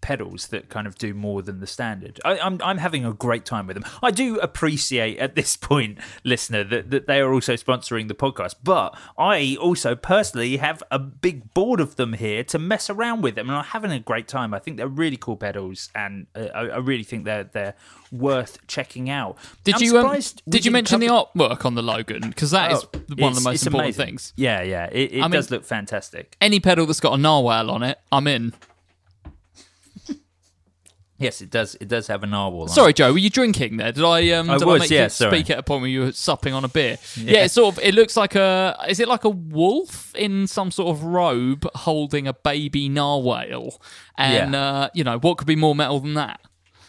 [0.00, 2.20] pedals that kind of do more than the standard.
[2.24, 3.84] I, I'm I'm having a great time with them.
[4.02, 8.56] I do appreciate at this point, listener, that, that they are also sponsoring the podcast,
[8.62, 13.34] but I also personally have a big board of them here to mess around with
[13.34, 14.54] them, and I'm having a great time.
[14.54, 17.74] I think they're really cool pedals, and uh, I, I really think they're they're
[18.10, 19.36] worth checking out.
[19.64, 22.28] Did I'm you um, did you mention cover- the artwork on the Logan?
[22.28, 22.84] Because that is
[23.16, 24.06] one of the most important amazing.
[24.06, 24.32] things.
[24.36, 26.36] Yeah, yeah, it, it I mean- does look fantastic.
[26.40, 28.54] Any pedal that's got a narwhal on it, I'm in.
[31.20, 31.74] Yes, it does.
[31.80, 32.62] It does have a narwhal.
[32.62, 32.68] on.
[32.68, 33.90] Sorry, Joe, were you drinking there?
[33.90, 35.38] Did I um I did was, I make yeah, you sorry.
[35.38, 36.96] speak at a point where you were supping on a beer?
[37.16, 37.44] Yeah.
[37.44, 40.88] it's sort of it looks like a is it like a wolf in some sort
[40.96, 43.80] of robe holding a baby narwhal?
[44.16, 44.60] And Yeah.
[44.62, 46.40] uh, you know, what could be more metal than that?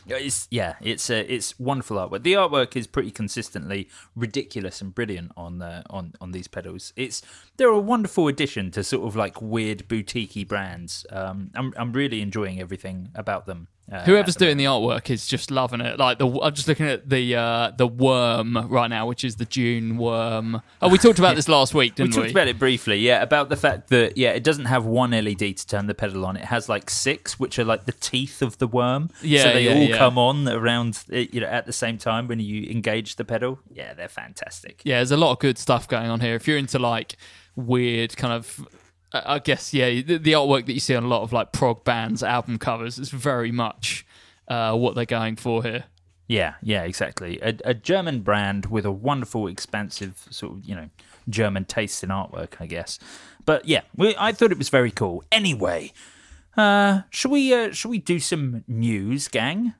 [0.06, 2.24] It's yeah, it's uh, it's wonderful artwork.
[2.24, 6.94] The artwork is pretty consistently ridiculous and brilliant on uh, on on these pedals.
[6.96, 7.22] It's
[7.58, 11.06] they're a wonderful addition to sort of like weird boutiquey brands.
[11.12, 13.68] Um, I'm I'm really enjoying everything about them.
[13.92, 15.98] Uh, Whoever's doing the artwork is just loving it.
[15.98, 19.46] Like the, I'm just looking at the uh, the worm right now, which is the
[19.46, 20.62] June worm.
[20.82, 22.22] Oh, we talked about this last week, we didn't we?
[22.22, 25.12] We talked about it briefly, yeah, about the fact that yeah, it doesn't have one
[25.12, 26.38] LED to turn the pedal on.
[26.38, 29.10] It has like six, which are like the teeth of the worm.
[29.22, 29.98] Yeah, so they yeah, all yeah.
[29.98, 33.60] come on around uh, you know at the same time when you engage the pedal.
[33.74, 34.82] Yeah, they're fantastic.
[34.84, 36.36] yeah, there's a lot of good stuff going on here.
[36.36, 37.16] If you're into like
[37.56, 38.68] weird kind of,
[39.14, 41.52] I I guess yeah, the, the artwork that you see on a lot of like
[41.52, 44.06] prog bands album covers is very much
[44.48, 45.86] uh, what they're going for here.
[46.28, 47.40] Yeah, yeah, exactly.
[47.42, 50.90] A, a German brand with a wonderful, expansive sort of you know
[51.28, 53.00] German taste in artwork, I guess.
[53.46, 55.24] But yeah, we, I thought it was very cool.
[55.32, 55.92] Anyway,
[56.56, 59.74] uh, should we uh, should we do some news, gang?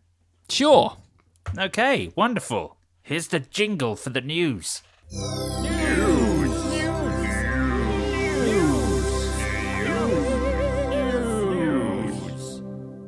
[0.50, 0.98] Sure.
[1.58, 2.78] Okay, wonderful.
[3.04, 4.82] Here's the jingle for the news.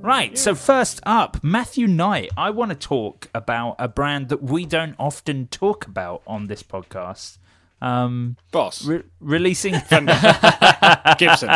[0.03, 2.31] Right, so first up, Matthew Knight.
[2.35, 6.63] I want to talk about a brand that we don't often talk about on this
[6.63, 7.37] podcast.
[7.81, 8.83] Um, Boss.
[8.85, 9.73] re- releasing
[11.19, 11.49] Gibson.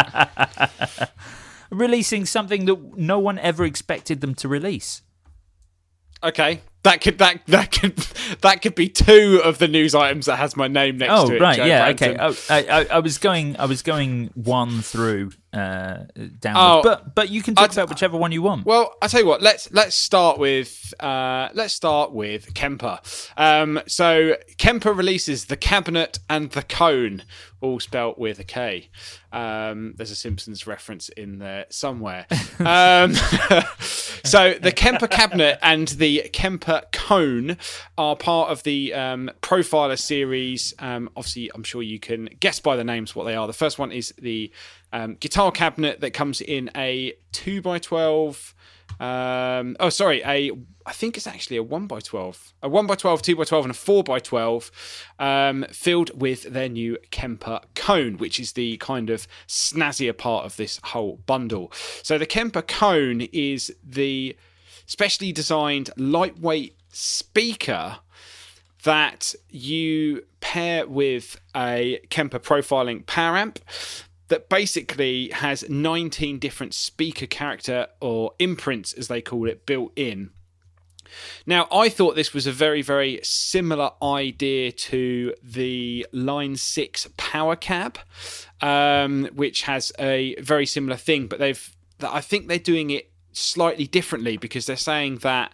[1.71, 5.01] releasing something that no one ever expected them to release.
[6.23, 6.61] Okay.
[6.83, 7.97] That could that that could
[8.41, 11.35] that could be two of the news items that has my name next Oh to
[11.35, 11.41] it.
[11.41, 11.93] right, Joe yeah, Branton.
[11.93, 12.17] okay.
[12.19, 16.05] Oh, I, I, I was going, I was going one through uh,
[16.45, 18.65] Oh, but but you can talk I'd- about whichever one you want.
[18.65, 19.41] Well, I tell you what.
[19.41, 22.99] Let's let's start with uh, let's start with Kemper.
[23.37, 27.23] Um, so Kemper releases the cabinet and the cone,
[27.61, 28.89] all spelt with a K.
[29.31, 32.25] Um, there's a Simpsons reference in there somewhere.
[32.59, 33.13] um,
[33.79, 37.57] so the Kemper cabinet and the Kemper cone
[37.97, 40.73] are part of the um, Profiler series.
[40.79, 43.47] Um, obviously, I'm sure you can guess by the names what they are.
[43.47, 44.51] The first one is the
[44.95, 48.55] um, guitar cabinet that comes in a two by twelve.
[48.97, 50.51] Um, oh, sorry, a
[50.85, 53.65] I think it's actually a one by twelve, a one by 12, two by twelve,
[53.65, 54.71] and a four by twelve,
[55.19, 60.55] um, filled with their new Kemper cone, which is the kind of snazzier part of
[60.55, 61.73] this whole bundle.
[62.01, 64.37] So the Kemper cone is the
[64.85, 67.97] specially designed lightweight speaker
[68.83, 73.59] that you pair with a Kemper profiling power amp
[74.27, 80.31] that basically has 19 different speaker character or imprints, as they call it, built in.
[81.45, 87.55] Now, I thought this was a very, very similar idea to the Line 6 Power
[87.55, 87.99] Cab,
[88.61, 93.85] um, which has a very similar thing, but they've, I think they're doing it slightly
[93.85, 95.53] differently because they're saying that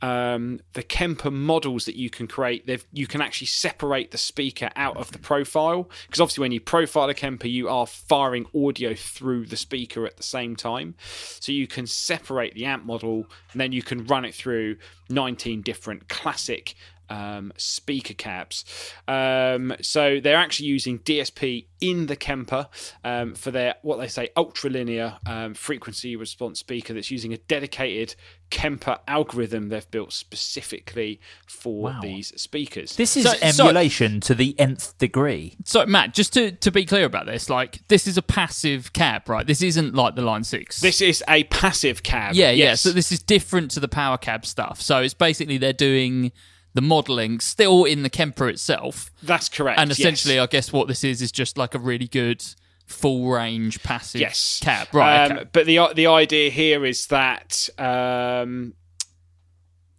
[0.00, 4.70] um, the Kemper models that you can create, they've, you can actually separate the speaker
[4.76, 5.90] out of the profile.
[6.06, 10.16] Because obviously, when you profile a Kemper, you are firing audio through the speaker at
[10.16, 10.94] the same time.
[11.40, 14.76] So you can separate the amp model and then you can run it through
[15.10, 16.74] 19 different classic
[17.10, 18.64] um, speaker cabs.
[19.06, 22.68] Um, so they're actually using DSP in the Kemper
[23.04, 27.38] um, for their what they say ultra linear um, frequency response speaker that's using a
[27.38, 28.14] dedicated
[28.50, 32.00] Kemper algorithm they've built specifically for Wow.
[32.00, 32.96] these speakers.
[32.96, 35.54] this is So- so- emulation to the nth degree.
[35.64, 39.28] So Matt, just to, to be clear about this, like this is a passive cab,
[39.28, 39.46] right?
[39.46, 40.80] This isn't like the Line Six.
[40.80, 42.34] This is a passive cab.
[42.34, 42.64] yeah, yeah.
[42.70, 42.80] yes.
[42.80, 44.80] So this is different to the power cab stuff.
[44.80, 46.32] So it's basically they're doing
[46.74, 49.80] the modelling still in the Kemper itself, that's correct.
[49.80, 49.98] and yes.
[49.98, 52.44] essentially, I guess what this is is just like a really good
[52.86, 55.26] full range passive yes cab, right?
[55.26, 55.48] Um, okay.
[55.52, 57.68] But the the idea here is that.
[57.78, 58.74] Um,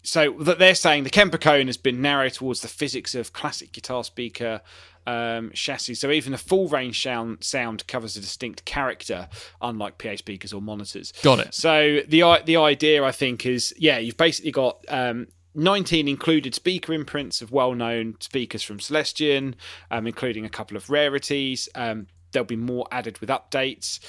[0.02, 3.72] so that they're saying the Kemper cone has been narrowed towards the physics of classic
[3.74, 4.62] guitar speaker
[5.06, 5.96] um, chassis.
[5.96, 9.28] So even the full range sound, sound covers a distinct character,
[9.62, 11.14] unlike PA speakers or monitors.
[11.24, 11.54] Got it.
[11.54, 14.84] So the the idea I think is yeah, you've basically got.
[14.88, 19.56] Um, 19 included speaker imprints of well-known speakers from Celestion,
[19.92, 21.68] um, including a couple of rarities.
[21.76, 24.00] Um, there'll be more added with updates.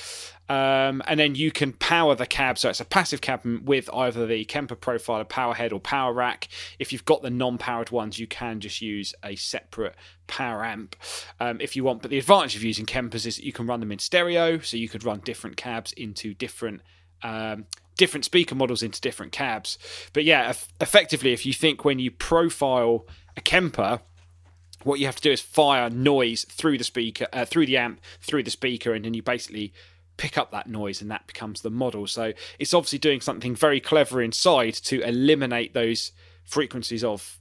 [0.49, 2.59] Um, and then you can power the cab.
[2.59, 6.49] So it's a passive cab with either the Kemper Profiler power head or power rack.
[6.79, 9.95] If you've got the non powered ones, you can just use a separate
[10.27, 10.97] power amp
[11.39, 12.03] um, if you want.
[12.03, 14.59] But the advantage of using Kempers is that you can run them in stereo.
[14.59, 16.83] So you could run different cabs into different.
[17.23, 17.67] Um,
[18.01, 19.79] different speaker models into different cabs
[20.13, 24.01] but yeah eff- effectively if you think when you profile a kemper
[24.83, 28.01] what you have to do is fire noise through the speaker, uh, through the amp,
[28.21, 29.73] through the speaker, and then you basically
[30.17, 32.07] pick up that noise, and that becomes the model.
[32.07, 36.13] So it's obviously doing something very clever inside to eliminate those
[36.45, 37.39] frequencies of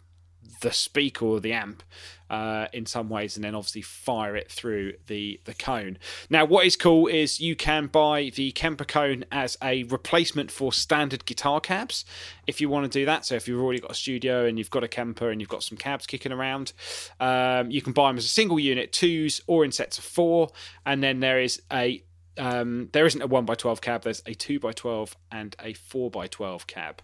[0.62, 1.84] the speaker or the amp
[2.30, 5.98] uh, in some ways, and then obviously fire it through the the cone.
[6.30, 10.72] Now, what is cool is you can buy the Kemper cone as a replacement for
[10.74, 12.06] standard guitar cabs
[12.48, 13.26] if you want to do that.
[13.26, 15.63] So if you've already got a studio and you've got a Kemper and you've got
[15.63, 16.74] some cabs kicking around,
[17.20, 20.50] um, you can buy them as a single unit, twos or in sets of four,
[20.86, 22.04] and then there is a
[22.39, 24.04] um, there isn't a one by twelve cab.
[24.04, 27.02] There's a two by twelve and a four by twelve cab.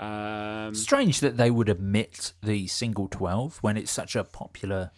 [0.00, 4.90] Um, Strange that they would omit the single 12 when it's such a popular.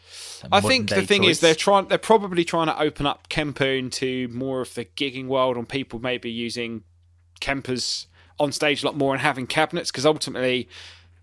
[0.45, 1.88] uh, I think the thing is they're trying.
[1.88, 5.99] They're probably trying to open up Kemper into more of the gigging world, and people
[5.99, 6.85] maybe using
[7.40, 8.07] Kempers
[8.38, 10.68] on stage a lot more and having cabinets because ultimately.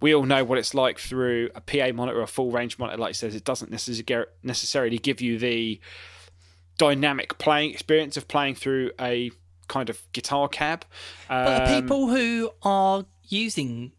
[0.02, 2.98] We all know what it's like through a PA monitor or a full range monitor.
[2.98, 5.82] Like it says, it doesn't necessarily necessarily give you the
[6.80, 9.32] dynamic playing experience of playing through a
[9.68, 10.86] kind of guitar cab.
[11.28, 13.92] But are Um, people who are using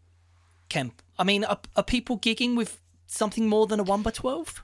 [0.67, 4.63] Kemp, I mean, are, are people gigging with something more than a 1 by 12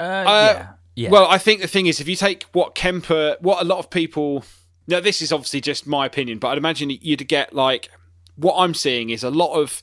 [0.00, 0.66] Uh, Uh, yeah.
[0.96, 1.10] Yeah.
[1.10, 3.90] Well, I think the thing is, if you take what Kemper, what a lot of
[3.90, 4.44] people,
[4.86, 7.90] now this is obviously just my opinion, but I'd imagine you'd get like
[8.36, 9.82] what I'm seeing is a lot of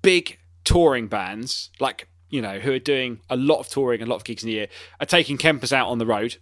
[0.00, 4.16] big touring bands, like you know, who are doing a lot of touring, a lot
[4.16, 4.68] of gigs in the year,
[5.00, 6.36] are taking Kempers out on the road,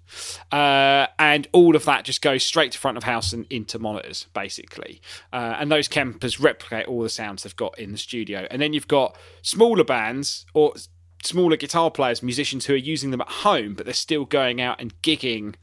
[0.53, 4.27] uh, and all of that just goes straight to front of house and into monitors,
[4.35, 5.01] basically.
[5.33, 8.47] Uh, and those Kempers replicate all the sounds they've got in the studio.
[8.51, 10.75] And then you've got smaller bands or
[11.23, 14.81] smaller guitar players, musicians who are using them at home, but they're still going out
[14.81, 15.55] and gigging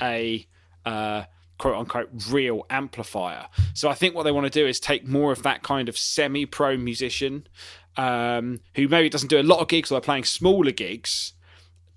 [0.00, 0.46] a
[0.84, 1.24] uh,
[1.58, 3.46] quote unquote real amplifier.
[3.74, 5.98] So I think what they want to do is take more of that kind of
[5.98, 7.46] semi pro musician
[7.98, 11.34] um, who maybe doesn't do a lot of gigs or they're playing smaller gigs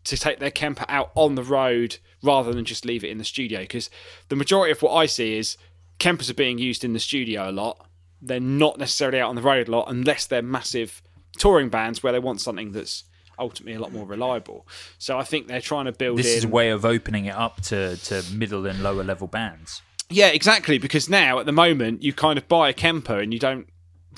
[0.04, 3.24] to take their Kemper out on the road rather than just leave it in the
[3.24, 3.62] studio.
[3.62, 3.90] Because
[4.28, 5.58] the majority of what I see is
[6.00, 7.86] Kempers are being used in the studio a lot.
[8.20, 11.04] They're not necessarily out on the road a lot unless they're massive
[11.38, 13.04] touring bands where they want something that's
[13.38, 14.68] ultimately a lot more reliable.
[14.98, 16.38] So I think they're trying to build this in.
[16.40, 19.84] is a way of opening it up to, to middle and lower level bands.
[20.10, 20.80] Yeah, exactly.
[20.80, 23.68] Because now at the moment you kind of buy a Kemper and you don't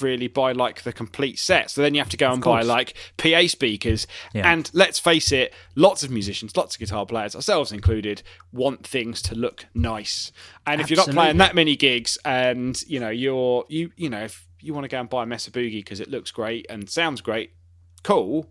[0.02, 1.70] really buy like the complete set.
[1.70, 4.08] So then you have to go and buy like PA speakers.
[4.34, 4.52] Yeah.
[4.52, 9.22] And let's face it, lots of musicians, lots of guitar players, ourselves included, want things
[9.24, 10.32] to look nice.
[10.66, 14.24] And if you're not playing that many gigs and you know you're you you know
[14.24, 16.90] if you want to go and buy a Mesa Boogie because it looks great and
[16.90, 17.52] sounds great,
[18.04, 18.50] cool.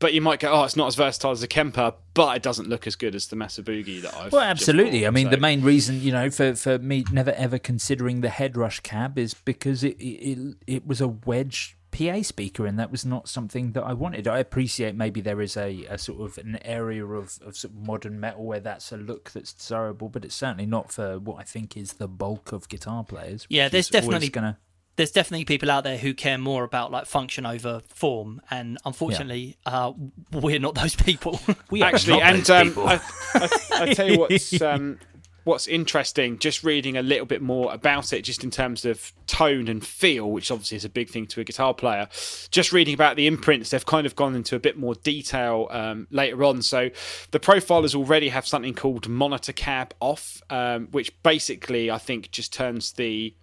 [0.00, 2.68] But you might go, oh, it's not as versatile as a Kemper, but it doesn't
[2.68, 4.32] look as good as the Mesa Boogie that I've.
[4.32, 5.00] Well, just absolutely.
[5.02, 5.06] bought.
[5.08, 8.30] I mean, So- the main reason, you know, for, for me never ever considering the
[8.30, 12.90] headrush cab is because it, it it it was a wedge PA speaker, and that
[12.90, 14.26] was not something that I wanted.
[14.26, 17.80] I appreciate maybe there is a, a sort of an area of, of sort of
[17.80, 21.42] modern metal where that's a look that's desirable, but it's certainly not for what I
[21.42, 23.46] think is the bulk of guitar players.
[23.50, 24.58] Yeah, there's definitely- gonna.
[25.00, 29.56] There's definitely people out there who care more about like function over form, and unfortunately,
[29.64, 29.94] uh,
[30.30, 31.40] we're not those people.
[31.70, 32.86] We are actually, not and those um.
[32.86, 33.00] I,
[33.34, 34.98] I, I tell you what's um,
[35.44, 36.38] what's interesting.
[36.38, 40.30] Just reading a little bit more about it, just in terms of tone and feel,
[40.30, 42.06] which obviously is a big thing to a guitar player.
[42.50, 46.08] Just reading about the imprints, they've kind of gone into a bit more detail um,
[46.10, 46.60] later on.
[46.60, 46.90] So
[47.30, 52.52] the profilers already have something called monitor cab off, um, which basically I think just
[52.52, 53.34] turns the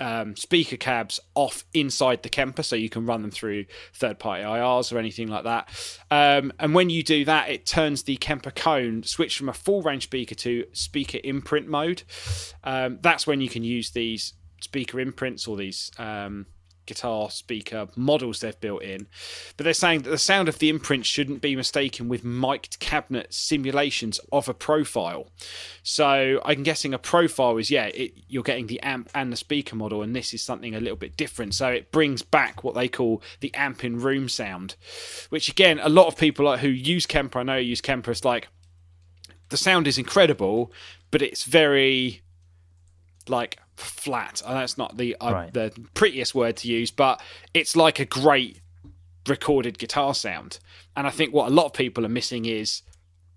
[0.00, 4.92] um, speaker cabs off inside the Kemper, so you can run them through third-party IRs
[4.92, 5.68] or anything like that.
[6.10, 10.04] Um, and when you do that, it turns the Kemper cone switch from a full-range
[10.04, 12.02] speaker to speaker imprint mode.
[12.64, 16.46] Um, that's when you can use these speaker imprints or these um,
[16.88, 19.06] guitar speaker models they've built in.
[19.56, 23.32] But they're saying that the sound of the imprint shouldn't be mistaken with mic'd cabinet
[23.32, 25.28] simulations of a profile.
[25.84, 29.76] So I'm guessing a profile is yeah, it, you're getting the amp and the speaker
[29.76, 31.54] model, and this is something a little bit different.
[31.54, 34.74] So it brings back what they call the amp in room sound,
[35.28, 38.24] which again, a lot of people like, who use Kemper, I know use Kemper, it's
[38.24, 38.48] like
[39.50, 40.72] the sound is incredible,
[41.10, 42.22] but it's very
[43.30, 44.42] like flat.
[44.46, 45.54] And that's not the uh, Right.
[45.54, 47.20] the prettiest word to use, but
[47.54, 48.60] it's like a great
[49.26, 50.58] recorded guitar sound.
[50.96, 52.82] And I think what a lot of people are missing is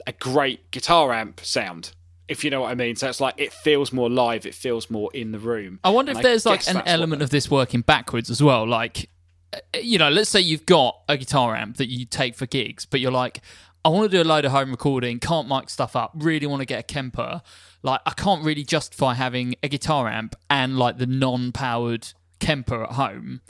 [0.08, 1.92] a great guitar amp sound.
[2.28, 4.90] If you know what I mean, so it's like it feels more live, it feels
[4.90, 5.80] more in the room.
[5.84, 8.66] I wonder And if there's like an element of this working backwards as well.
[8.66, 9.10] Like,
[9.54, 12.86] uh, you know, let's say you've got a guitar amp that you take for gigs,
[12.86, 13.42] but you're like,
[13.84, 16.62] I want to do a load of home recording, can't mic stuff up, really want
[16.62, 17.42] to get a Kemper.
[17.82, 22.08] Like, I can't really justify having a guitar amp and like the non powered
[22.40, 23.42] Kemper at home.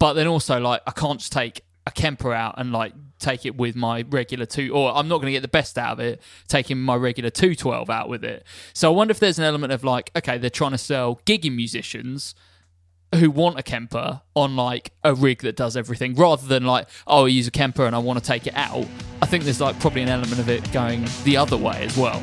[0.00, 3.56] But then also, like, I can't just take a Kemper out and like take it
[3.56, 6.20] with my regular two, or I'm not going to get the best out of it
[6.48, 8.44] taking my regular 212 out with it.
[8.72, 11.54] So I wonder if there's an element of like, okay, they're trying to sell gigging
[11.54, 12.34] musicians
[13.14, 17.24] who want a Kemper on like a rig that does everything rather than like oh
[17.24, 18.86] I use a Kemper and I want to take it out.
[19.22, 22.22] I think there's like probably an element of it going the other way as well.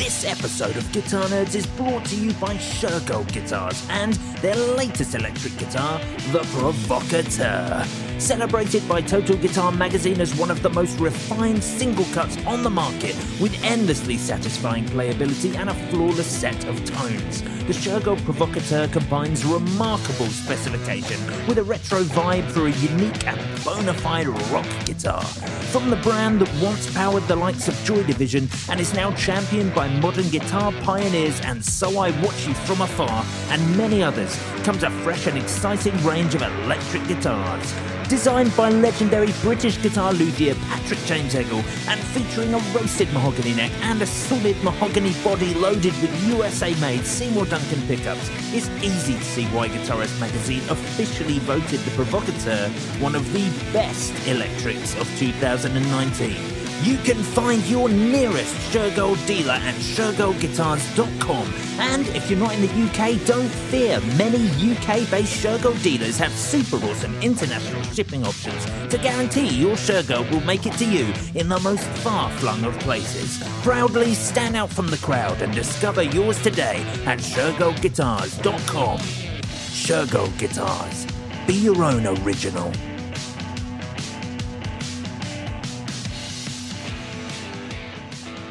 [0.00, 5.14] This episode of Guitar Nerds is brought to you by Shergold Guitars and their latest
[5.14, 6.00] electric guitar,
[6.32, 7.84] the Provocateur.
[8.18, 12.70] Celebrated by Total Guitar magazine as one of the most refined single cuts on the
[12.70, 17.42] market, with endlessly satisfying playability and a flawless set of tones.
[17.66, 23.94] The Shergold Provocateur combines remarkable specification with a retro vibe for a unique and bona
[23.94, 25.22] fide rock guitar.
[25.70, 29.74] From the brand that once powered the likes of Joy Division and is now championed
[29.74, 34.82] by modern guitar pioneers and So I Watch You From Afar and many others, comes
[34.82, 37.74] a fresh and exciting range of electric guitars.
[38.08, 43.70] Designed by legendary British guitar luthier Patrick James Eggle and featuring a roasted mahogany neck
[43.82, 49.24] and a solid mahogany body loaded with USA made Seymour Duncan pickups, it's easy to
[49.24, 52.68] see why Guitarist magazine officially voted the Provocateur
[53.00, 56.59] one of the best electrics of 2019.
[56.82, 61.52] You can find your nearest Shergold dealer at shergoldguitars.com.
[61.78, 64.00] And if you're not in the UK, don't fear.
[64.16, 70.30] Many UK based Shergold dealers have super awesome international shipping options to guarantee your Shergold
[70.30, 73.42] will make it to you in the most far flung of places.
[73.62, 78.98] Proudly stand out from the crowd and discover yours today at shergoldguitars.com.
[78.98, 81.06] Shergold Guitars.
[81.46, 82.72] Be your own original.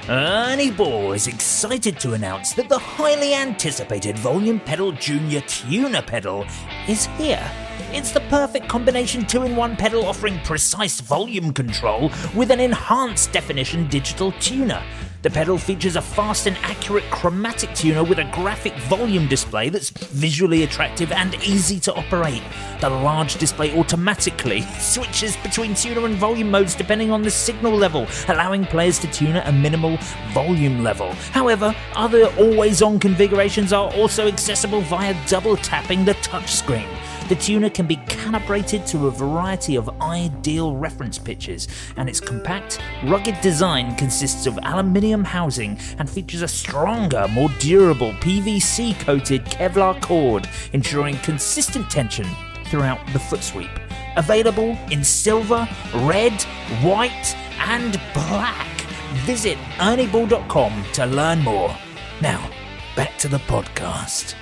[0.10, 6.48] Ernie Ball is excited to announce that the highly anticipated Volume Pedal Junior Tuner pedal
[6.88, 7.48] is here.
[7.92, 13.32] It's the perfect combination 2 in 1 pedal offering precise volume control with an enhanced
[13.32, 14.82] definition digital tuner.
[15.22, 19.90] The pedal features a fast and accurate chromatic tuner with a graphic volume display that's
[19.90, 22.42] visually attractive and easy to operate.
[22.80, 28.08] The large display automatically switches between tuner and volume modes depending on the signal level,
[28.30, 29.98] allowing players to tune at a minimal
[30.32, 31.12] volume level.
[31.34, 36.88] However, other always on configurations are also accessible via double tapping the touchscreen.
[37.30, 42.80] The tuner can be calibrated to a variety of ideal reference pitches, and its compact,
[43.06, 50.02] rugged design consists of aluminium housing and features a stronger, more durable PVC coated Kevlar
[50.02, 52.26] cord, ensuring consistent tension
[52.66, 53.70] throughout the foot sweep.
[54.18, 56.34] Available in silver, red,
[56.82, 58.82] white, and black.
[59.28, 61.78] Visit ernieball.com to learn more.
[62.22, 62.50] Now,
[62.96, 64.34] back to the podcast.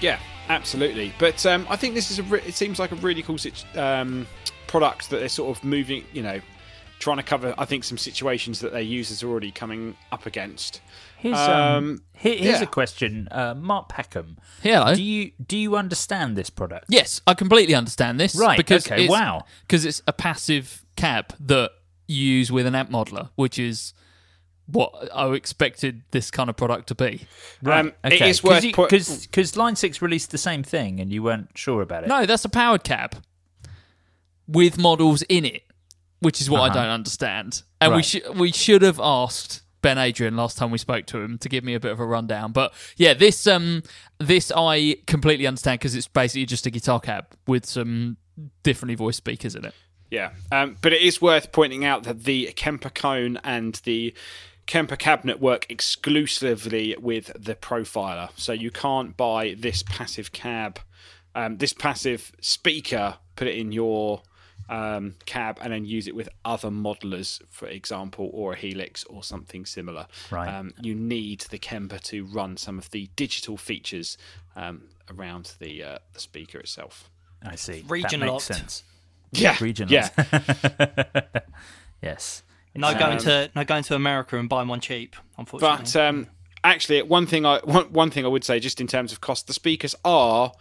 [0.00, 0.18] Yeah,
[0.48, 1.12] absolutely.
[1.18, 2.22] But um, I think this is a.
[2.24, 4.26] Re- it seems like a really cool situ- um,
[4.66, 6.04] product that they're sort of moving.
[6.12, 6.40] You know,
[6.98, 7.54] trying to cover.
[7.58, 10.80] I think some situations that their users are already coming up against.
[11.18, 12.62] Here's, um, Um, here- here's yeah.
[12.62, 14.36] a question, uh, Mark Peckham.
[14.62, 14.94] Hello.
[14.94, 16.86] Do you do you understand this product?
[16.88, 18.34] Yes, I completely understand this.
[18.34, 19.44] Right, Because okay, it's- wow.
[19.62, 21.70] Because it's a passive cab that
[22.06, 23.92] you use with an app modeler, which is
[24.66, 27.26] what I expected this kind of product to be.
[27.64, 31.50] Um, It is worth put- because Line Six released the same thing, and you weren't
[31.54, 32.08] sure about it.
[32.08, 33.16] No, that's a powered cab
[34.48, 35.62] with models in it,
[36.20, 36.74] which is what I Uh-huh.
[36.82, 37.62] don't understand.
[37.80, 41.38] And we should we should have asked Ben Adrian last time we spoke to him
[41.38, 42.52] to give me a bit of a rundown.
[42.52, 43.82] But yeah, this um
[44.18, 48.16] this I completely understand because it's basically just a guitar cab with some
[48.62, 49.74] differently voiced speakers in it.
[50.10, 54.14] Yeah, um, but it is worth pointing out that the Kemper cone and the
[54.66, 60.80] Kemper cabinet work exclusively with the profiler, so you can't buy this passive cab,
[61.34, 64.22] um, this passive speaker, put it in your
[64.68, 69.22] um, cab, and then use it with other modelers, for example, or a Helix or
[69.22, 70.06] something similar.
[70.30, 70.48] Right.
[70.48, 74.18] Um, you need the Kemper to run some of the digital features
[74.56, 74.82] um,
[75.16, 77.08] around the, uh, the speaker itself.
[77.42, 77.84] I see.
[77.86, 78.50] Region that locked.
[78.50, 78.82] makes sense.
[79.32, 80.08] Yeah, Region yeah.
[82.02, 82.42] yes.
[82.76, 85.16] No Um, going to no going to America and buying one cheap.
[85.38, 86.26] Unfortunately, But um,
[86.64, 89.46] actually, one thing I one, one thing I would say, just in terms of cost,
[89.46, 90.52] the speakers are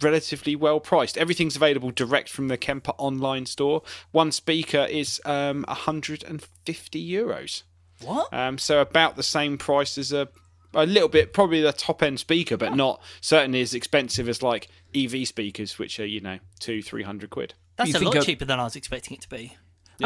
[0.00, 1.18] relatively well priced.
[1.18, 3.82] Everything's available direct from the Kemper online store.
[4.12, 7.62] One speaker is um, 150 euros.
[8.02, 8.32] what?
[8.32, 10.28] Um, so about the same price as a
[10.72, 14.68] a little bit, probably the top end speaker, but not certainly as expensive as like
[14.94, 17.54] EV speakers, which are you know two three hundred quid.
[17.76, 19.56] That's you a lot a- cheaper than I was expecting it to be.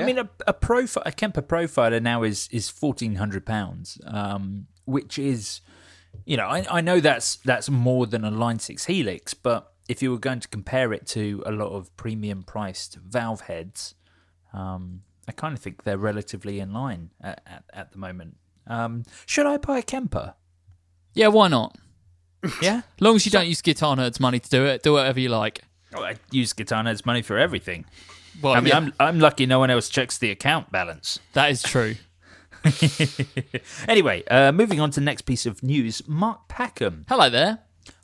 [0.02, 0.54] I mean, a, a
[1.06, 5.60] a Kemper profiler now is is fourteen hundred pounds, um, which is,
[6.24, 10.02] you know, I, I know that's that's more than a Line Six Helix, but if
[10.02, 13.94] you were going to compare it to a lot of premium priced valve heads,
[14.52, 18.36] um, I kind of think they're relatively in line at, at, at the moment.
[18.66, 20.34] Um, should I buy a Kemper?
[21.14, 21.76] Yeah, why not?
[22.60, 22.82] Yeah.
[22.96, 25.30] As long as you don't use Guitar Nerd's money to do it, do whatever you
[25.30, 25.62] like.
[25.94, 27.86] Oh, I use Guitar Nerds money for everything.
[28.42, 31.18] Well, I mean, yeah, I'm I'm lucky no one else checks the account balance.
[31.32, 31.94] that is true.
[33.88, 36.02] Anyway, uh, moving on to the next piece of news.
[36.08, 37.04] Mark Packham.
[37.08, 37.58] Hello there.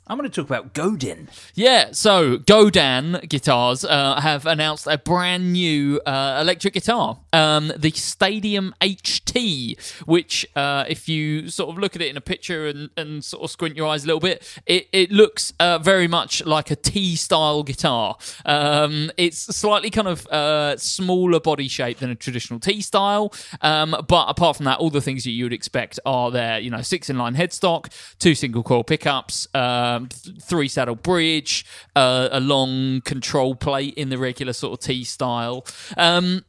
[0.07, 1.29] I'm going to talk about Godin.
[1.53, 7.91] Yeah, so Godin Guitars uh, have announced a brand new uh, electric guitar, um, the
[7.91, 12.89] Stadium HT, which, uh, if you sort of look at it in a picture and,
[12.97, 16.43] and sort of squint your eyes a little bit, it, it looks uh, very much
[16.45, 18.17] like a T style guitar.
[18.43, 23.31] Um, it's slightly kind of uh, smaller body shape than a traditional T style,
[23.61, 26.59] um, but apart from that, all the things that you would expect are there.
[26.59, 29.47] You know, six in line headstock, two single coil pickups.
[29.91, 31.65] Um, th- three saddle bridge,
[31.95, 35.65] uh, a long control plate in the regular sort of T style.
[35.97, 36.45] Um,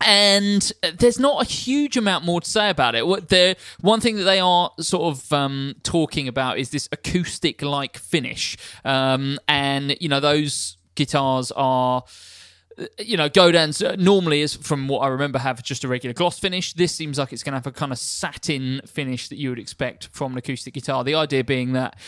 [0.00, 3.06] and there's not a huge amount more to say about it.
[3.06, 7.96] What the one thing that they are sort of um, talking about is this acoustic-like
[7.96, 12.04] finish, um, and you know those guitars are
[12.98, 16.38] you know, Godins uh, normally is from what I remember have just a regular gloss
[16.38, 16.72] finish.
[16.72, 19.58] This seems like it's going to have a kind of satin finish that you would
[19.58, 21.04] expect from an acoustic guitar.
[21.04, 21.98] The idea being that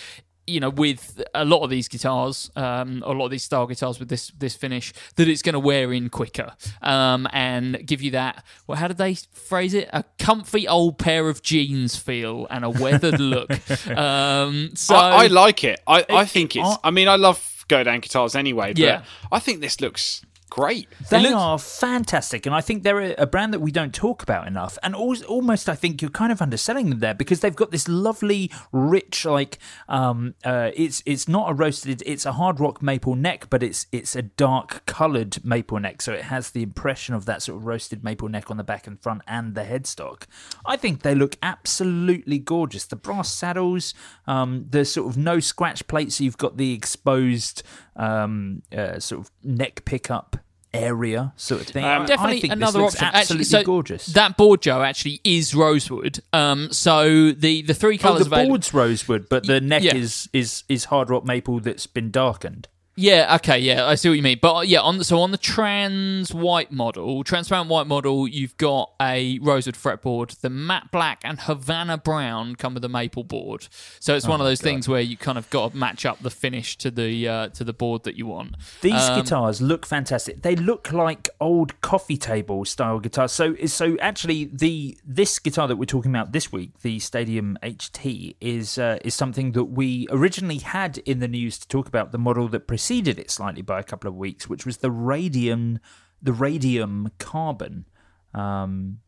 [0.46, 3.98] you know, with a lot of these guitars, um, a lot of these style guitars
[3.98, 8.12] with this this finish, that it's going to wear in quicker um, and give you
[8.12, 8.44] that.
[8.66, 9.88] Well, how did they phrase it?
[9.92, 13.50] A comfy old pair of jeans feel and a weathered look.
[13.96, 15.80] Um, so I, I like it.
[15.86, 16.76] I, I think it- it's.
[16.84, 18.68] I mean, I love go Godin guitars anyway.
[18.68, 19.02] But Yeah.
[19.32, 20.88] I think this looks great.
[21.10, 24.46] They looks- are fantastic, and I think they're a, brand that we don't talk about
[24.46, 24.78] enough.
[24.82, 27.88] And al- almost, I think you're kind of underselling them there because they've got this
[27.88, 33.14] lovely, rich, like um, uh, it's it's not a roasted, it's a hard rock maple
[33.16, 37.26] neck, but it's it's a dark coloured maple neck, so it has the impression of
[37.26, 40.24] that sort of roasted maple neck on the back and front and the headstock.
[40.64, 42.84] I think they look absolutely gorgeous.
[42.86, 43.94] The brass saddles,
[44.26, 47.62] um, the sort of no scratch plates, so you've got the exposed
[47.96, 50.36] um, uh, sort of neck pickup
[50.74, 51.84] area sort of thing.
[51.84, 53.08] Um, I- definitely I think another this looks option.
[53.14, 54.06] Absolutely actually, so gorgeous.
[54.06, 56.20] That board, Joe, actually is rosewood.
[56.32, 58.50] Um, so the the three colours Oh, the available.
[58.50, 59.94] board's rosewood, but the neck yeah.
[59.94, 62.68] is is is hard rock maple that's been darkened.
[62.98, 64.38] Yeah, okay, yeah, I see what you mean.
[64.40, 68.56] But uh, yeah, on the, so on the trans white model, transparent white model, you've
[68.56, 70.40] got a rosewood fretboard.
[70.40, 73.68] The matte black and Havana brown come with a maple board.
[74.00, 76.30] So it's one of those things where you kind of got to match up the
[76.30, 78.56] finish to the uh, to the board that you want.
[78.80, 80.40] These Um, guitars look fantastic.
[80.40, 83.30] They look like old coffee table style guitars.
[83.30, 88.36] So so actually the this guitar that we're talking about this week, the Stadium HT,
[88.40, 92.18] is uh, is something that we originally had in the news to talk about the
[92.18, 95.80] model that preceded it slightly by a couple of weeks, which was the Radium
[96.22, 97.84] the Radium Carbon.
[98.32, 99.00] Um,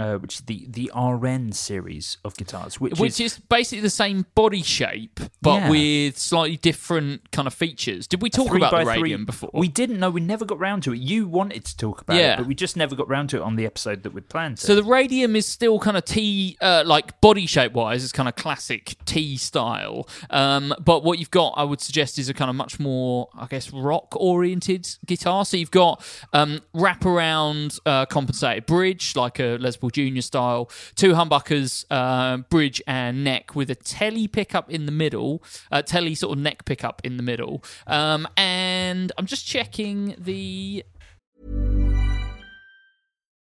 [0.00, 4.24] uh, which is the the RN series of guitars, which, which is basically the same
[4.34, 5.70] body shape, but Yeah.
[5.70, 8.06] with slightly different kind of features.
[8.06, 9.50] Did we talk about the Radium before?
[9.52, 10.10] We didn't know.
[10.10, 10.98] We never got round to it.
[11.00, 12.32] You wanted to talk about Yeah.
[12.34, 14.56] it, but we just never got round to it on the episode that we'd planned.
[14.58, 14.66] To.
[14.66, 18.28] So the radium is still kind of T, uh, like body shape wise, it's kind
[18.28, 20.08] of classic T style.
[20.30, 23.46] Um, but what you've got, I would suggest, is a kind of much more, I
[23.46, 25.44] guess, rock oriented guitar.
[25.44, 31.12] So you've got um, wraparound uh, compensated bridge, like a Les Paul Junior style, two
[31.12, 36.36] humbuckers, uh, bridge and neck with a telly pickup in the middle, uh, telly sort
[36.36, 37.62] of neck pickup in the middle.
[37.86, 40.84] Um, and I'm just checking the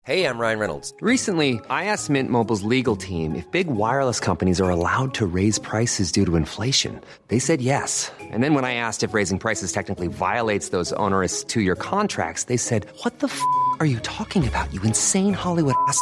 [0.07, 0.93] Hey, I'm Ryan Reynolds.
[1.01, 5.59] Recently, I asked Mint Mobile's legal team if big wireless companies are allowed to raise
[5.59, 7.01] prices due to inflation.
[7.27, 8.09] They said yes.
[8.31, 12.45] And then when I asked if raising prices technically violates those onerous two year contracts,
[12.45, 13.41] they said, What the f
[13.81, 16.01] are you talking about, you insane Hollywood ass?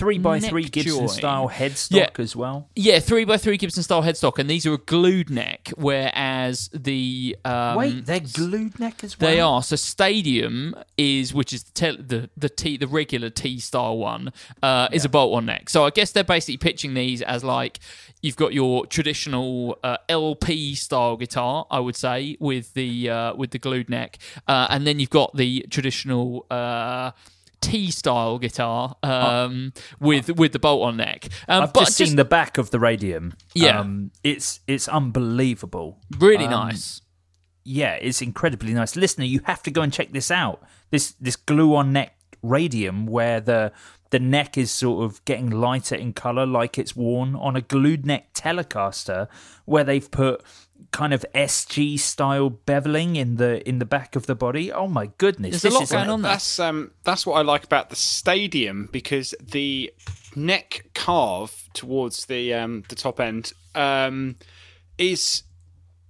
[0.00, 1.08] Three by three Gibson join.
[1.08, 2.08] style headstock Yeah.
[2.16, 2.70] as well.
[2.74, 7.36] Yeah, three by three Gibson style headstock, and these are a glued neck, whereas the
[7.44, 9.30] um, Wait, they're glued neck as well.
[9.30, 9.62] They are.
[9.62, 14.32] So Stadium is, which is the the the T, the regular T style one,
[14.62, 15.68] uh, is a bolt-on neck.
[15.68, 17.78] So I guess they're basically pitching these as like
[18.22, 23.50] you've got your traditional uh, LP style guitar, I would say, with the uh, with
[23.50, 24.16] the glued neck,
[24.48, 26.46] uh, and then you've got the traditional.
[27.60, 31.28] T style guitar um, with with the bolt on neck.
[31.48, 33.34] Um, I've but just, seen the back of the radium.
[33.54, 33.80] Yeah.
[33.80, 35.98] um, it's it's unbelievable.
[36.18, 37.02] really Um, nice.
[37.64, 38.96] Yeah, it's incredibly nice.
[38.96, 40.62] Listener, you have to go and check this out.
[40.90, 43.72] This this glue on neck radium where the
[44.10, 48.04] the neck is sort of getting lighter in color like it's worn on a glued
[48.04, 49.28] neck Telecaster
[49.66, 50.42] where they've put
[50.92, 54.72] kind of SG style beveling in the in the back of the body.
[54.72, 55.62] Oh my goodness.
[55.62, 56.32] There's a lot going on there.
[56.32, 59.92] That's um that's what I like about the stadium because the
[60.36, 64.36] neck carve towards the um the top end um
[64.98, 65.42] is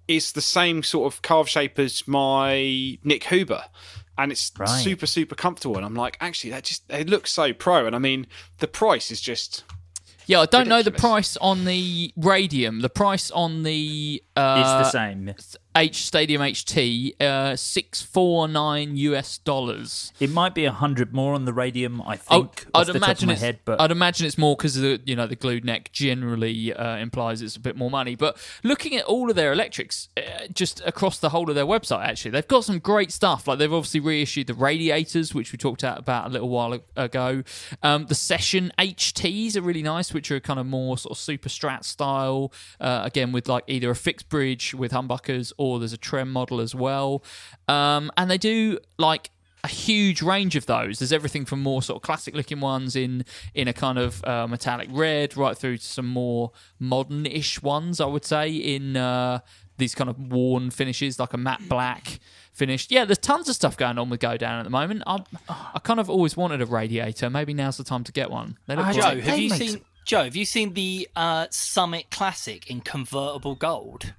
[0.09, 3.65] is the same sort of carve shape as my Nik Huber.
[4.19, 4.67] And it's Right.
[4.69, 5.77] super, super comfortable.
[5.77, 7.87] And I'm like, actually, that just it looks so pro.
[7.87, 8.27] And I mean,
[8.59, 9.65] the price is just
[10.31, 12.83] Yeah, I don't know the price on the Radium.
[12.83, 15.35] The price on the uh, it's the same.
[15.77, 20.13] H Stadium HT, uh, six four nine US dollars.
[20.19, 23.31] It might be a hundred more on the radium, I Oh, think, I'd of imagine
[23.31, 23.41] it's.
[23.41, 26.97] head, but I'd imagine it's more because the you know the glued neck generally uh,
[26.97, 28.17] implies it's a bit more money.
[28.17, 32.05] But looking at all of their electrics, uh, just across the whole of their website,
[32.05, 33.47] actually, they've got some great stuff.
[33.47, 37.43] Like they've obviously reissued the radiators, which we talked out about a little while ago.
[37.83, 41.49] Um, the Session HTs are really nice, which are kind of more sort of super
[41.49, 42.53] strat style.
[42.81, 46.59] Uh, again, with like either a fixed bridge with humbuckers or there's a trem model
[46.59, 47.23] as well.
[47.69, 49.31] Um, and they do like
[49.63, 50.99] a huge range of those.
[50.99, 54.47] There's everything from more sort of classic looking ones in in a kind of uh,
[54.49, 58.01] metallic red, right through to some more modern-ish ones.
[58.01, 59.41] I would say in uh,
[59.77, 62.21] these kind of worn finishes, like a matte black
[62.55, 62.87] finish.
[62.91, 65.03] Yeah, there's tons of stuff going on with Godin at the moment.
[65.07, 67.29] I I kind of always wanted a radiator.
[67.29, 68.57] Maybe now's the time to get one.
[68.67, 69.03] They look I great.
[69.03, 70.25] Joe, They have you make seen Joe?
[70.25, 74.15] Have you seen the uh, Summit Classic in convertible gold?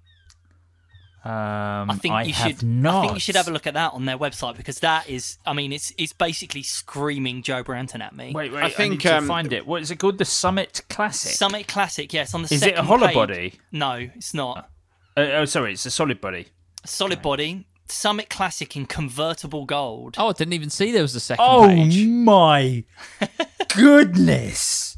[1.23, 2.63] Um, I think you have should.
[2.63, 2.95] not.
[2.95, 5.37] I think you should have a look at that on their website because that is.
[5.45, 8.31] I mean, it's it's basically screaming Joe Branton at me.
[8.33, 8.63] Wait, wait.
[8.63, 9.67] I I think, need to um, find it.
[9.67, 10.17] What is it called?
[10.17, 11.31] The Summit Classic.
[11.33, 13.53] Summit Classic, yes, on the Is it a second hollow page- body?
[13.71, 14.69] No, it's not.
[15.15, 16.47] Uh, oh, sorry, it's a solid body.
[16.85, 17.67] Solid body.
[17.87, 20.15] Summit Classic in convertible gold.
[20.17, 22.05] Oh, I didn't even see there was a second Oh page.
[22.07, 22.83] my
[23.75, 24.97] goodness.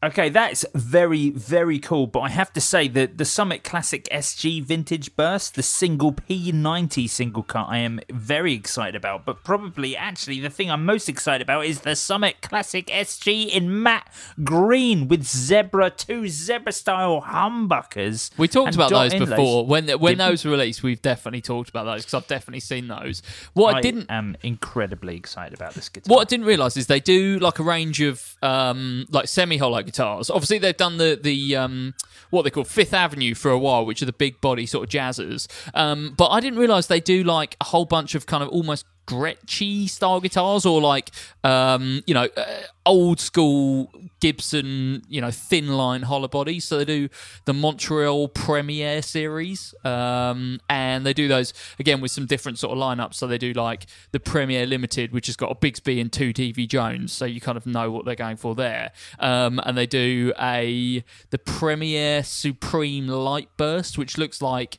[0.00, 2.06] Okay, that's very, very cool.
[2.06, 7.10] But I have to say that the Summit Classic SG Vintage Burst, the single P90
[7.10, 9.24] single cut, I am very excited about.
[9.24, 13.82] But probably, actually, the thing I'm most excited about is the Summit Classic SG in
[13.82, 14.08] matte
[14.44, 18.30] green with zebra, two zebra style humbuckers.
[18.38, 19.30] We talked about those inlays.
[19.30, 19.66] before.
[19.66, 22.86] When when Did- those were released, we've definitely talked about those because I've definitely seen
[22.86, 23.20] those.
[23.54, 26.14] What I, I didn't am incredibly excited about this guitar.
[26.14, 30.30] What I didn't realise is they do like a range of um, like semi-hollow guitars.
[30.30, 31.94] Obviously, they've done the the um,
[32.30, 34.90] what they call Fifth Avenue for a while, which are the big body sort of
[34.90, 35.48] jazzers.
[35.74, 38.84] Um, but I didn't realise they do like a whole bunch of kind of almost
[39.08, 41.10] Gretschy style guitars, or like
[41.42, 42.44] um, you know uh,
[42.84, 43.90] old school
[44.20, 46.66] Gibson, you know thin line hollow bodies.
[46.66, 47.08] So they do
[47.46, 52.78] the Montreal Premiere series, um, and they do those again with some different sort of
[52.78, 53.14] lineups.
[53.14, 56.68] So they do like the Premier Limited, which has got a Bigsby and two TV
[56.68, 58.92] Jones, so you kind of know what they're going for there.
[59.18, 64.78] Um, and they do a the Premier Supreme Light Burst, which looks like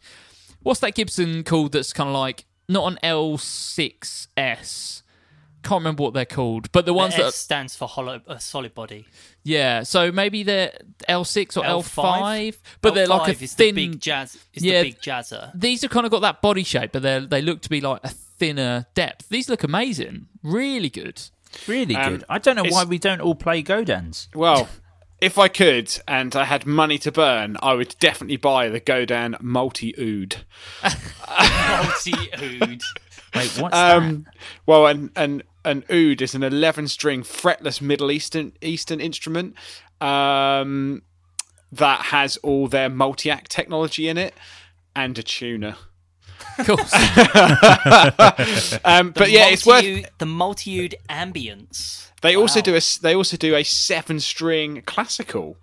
[0.61, 1.71] what's that Gibson called?
[1.71, 5.01] That's kind of like not an L6S.
[5.61, 8.37] Can't remember what they're called, but the ones the that S stands for hollow, uh,
[8.37, 9.05] solid body.
[9.43, 10.71] yeah, so maybe they're
[11.09, 11.83] L6 or L5,
[12.53, 12.57] L5?
[12.81, 13.75] but they're like a L5 is thin.
[13.75, 14.37] the big jazz.
[14.53, 15.51] Is Yeah, the big jazzer.
[15.53, 17.99] These have kind of got that body shape, but they they look to be like
[18.05, 19.27] a thinner depth.
[19.27, 21.21] These look amazing, really good.
[21.67, 22.23] Really Um, good.
[22.29, 24.29] I don't know why we don't all play Godins.
[24.33, 24.69] Well,
[25.21, 29.35] if I could and I had money to burn, I would definitely buy the Godin
[29.41, 30.43] multi oud.
[30.83, 32.81] Multi oud.
[33.35, 34.25] Wait, what's Um,
[34.65, 39.55] well, an an an oud is an eleven string fretless Middle Eastern Eastern instrument
[40.01, 41.03] um,
[41.71, 44.33] that has all their Multiac technology in it
[44.95, 45.75] and a tuner.
[46.57, 46.93] Of course.
[48.85, 49.85] Um, but yeah, it's worth.
[50.17, 52.09] The multi-oud ambience.
[52.21, 55.57] They also do a s- they also do a seven string classical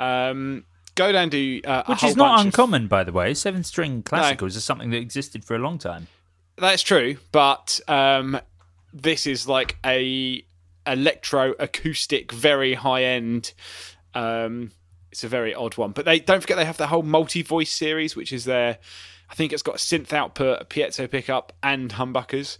[0.00, 0.64] Um,
[0.94, 3.34] go down to uh, Which whole is not bunch of- uncommon, by the way.
[3.34, 6.08] Seven string classicals is something that existed for a long time.
[6.56, 8.40] That's true, but um,
[8.92, 10.44] this is like a
[10.86, 13.52] electro acoustic, very high end.
[14.14, 14.72] Um,
[15.12, 17.72] it's a very odd one, but they don't forget they have the whole multi voice
[17.72, 18.78] series, which is their.
[19.30, 22.58] I think it's got a synth output, a piezo pickup, and humbuckers,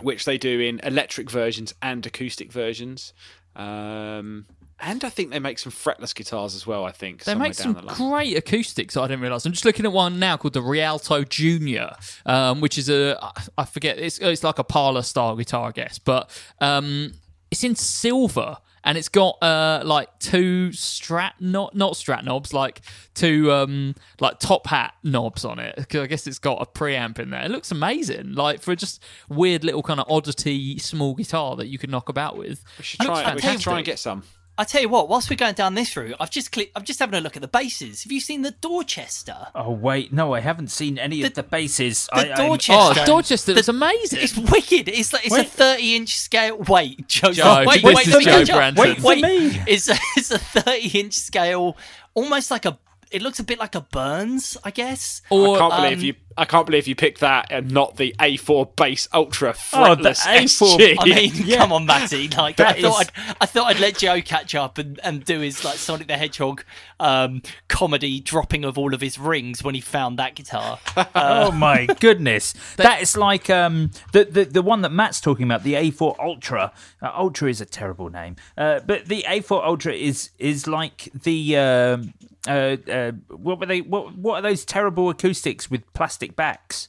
[0.00, 3.12] which they do in electric versions and acoustic versions.
[3.54, 4.46] Um,
[4.80, 6.84] and I think they make some fretless guitars as well.
[6.84, 7.96] I think They make down some the line.
[7.96, 8.96] great acoustics.
[8.96, 9.46] I didn't realize.
[9.46, 11.92] I'm just looking at one now called the Rialto Junior,
[12.26, 13.16] um, which is a
[13.56, 13.98] I forget.
[13.98, 16.28] It's it's like a parlor style guitar, I guess, but
[16.60, 17.12] um,
[17.52, 22.80] it's in silver and it's got uh, like two strat not not strat knobs, like
[23.14, 25.74] two um, like top hat knobs on it.
[25.88, 27.42] 'Cause I guess it's got a preamp in there.
[27.44, 31.78] It looks amazing, like for just weird little kind of oddity small guitar that you
[31.78, 32.62] can knock about with.
[32.78, 34.22] We should try, we should try and get some.
[34.56, 36.72] I tell you what, whilst we're going down this route, I've just clicked.
[36.76, 38.04] I'm just having a look at the bases.
[38.04, 39.48] Have you seen the Dorchester?
[39.52, 42.08] Oh wait, no, I haven't seen any of the bases.
[42.14, 43.00] The I, Dorchester.
[43.00, 44.20] Oh, Dorchester looks amazing.
[44.22, 44.88] It's wicked.
[44.88, 46.58] It's like it's a 30 inch scale.
[46.68, 47.32] Wait, Joe.
[47.32, 48.78] Joe, wait, this wait, is wait, Joe Joe, Branton.
[48.78, 49.22] Wait, Wait for wait.
[49.22, 49.62] me.
[49.66, 51.76] It's a, it's a 30 inch scale,
[52.14, 52.78] almost like a.
[53.14, 55.22] It looks a bit like a Burns, I guess.
[55.30, 56.14] Or I can't believe um, you.
[56.36, 60.76] I can't believe you picked that and not the A4 Bass Ultra Oh, the A4
[60.76, 60.96] SG.
[60.98, 61.58] I mean, Yeah.
[61.58, 62.26] come on, Matty.
[62.26, 65.24] Like, I That thought, is- I'd, I thought I'd let Joe catch up and, and
[65.24, 66.64] do his like Sonic the Hedgehog
[66.98, 70.80] um, comedy dropping of all of his rings when he found that guitar.
[71.14, 75.62] oh my goodness, that is like um the, the the one that Matt's talking about,
[75.62, 76.72] the A4 Ultra.
[77.00, 81.56] Uh, Ultra is a terrible name, uh, but the A4 Ultra is is like the.
[81.56, 82.14] Um,
[82.46, 83.80] uh, uh, what were they?
[83.80, 86.88] What what are those terrible acoustics with plastic backs?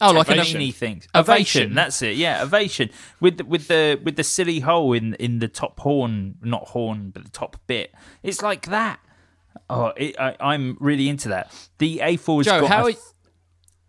[0.00, 1.08] Oh, like an Ovation things.
[1.16, 1.62] Ovation.
[1.62, 1.74] Ovation.
[1.74, 2.16] That's it.
[2.16, 6.36] Yeah, ovation with the, with the with the silly hole in in the top horn,
[6.42, 7.92] not horn, but the top bit.
[8.22, 9.00] It's like that.
[9.68, 11.52] Oh, it, I, I'm really into that.
[11.78, 12.94] The A4's Joe, got how a, are-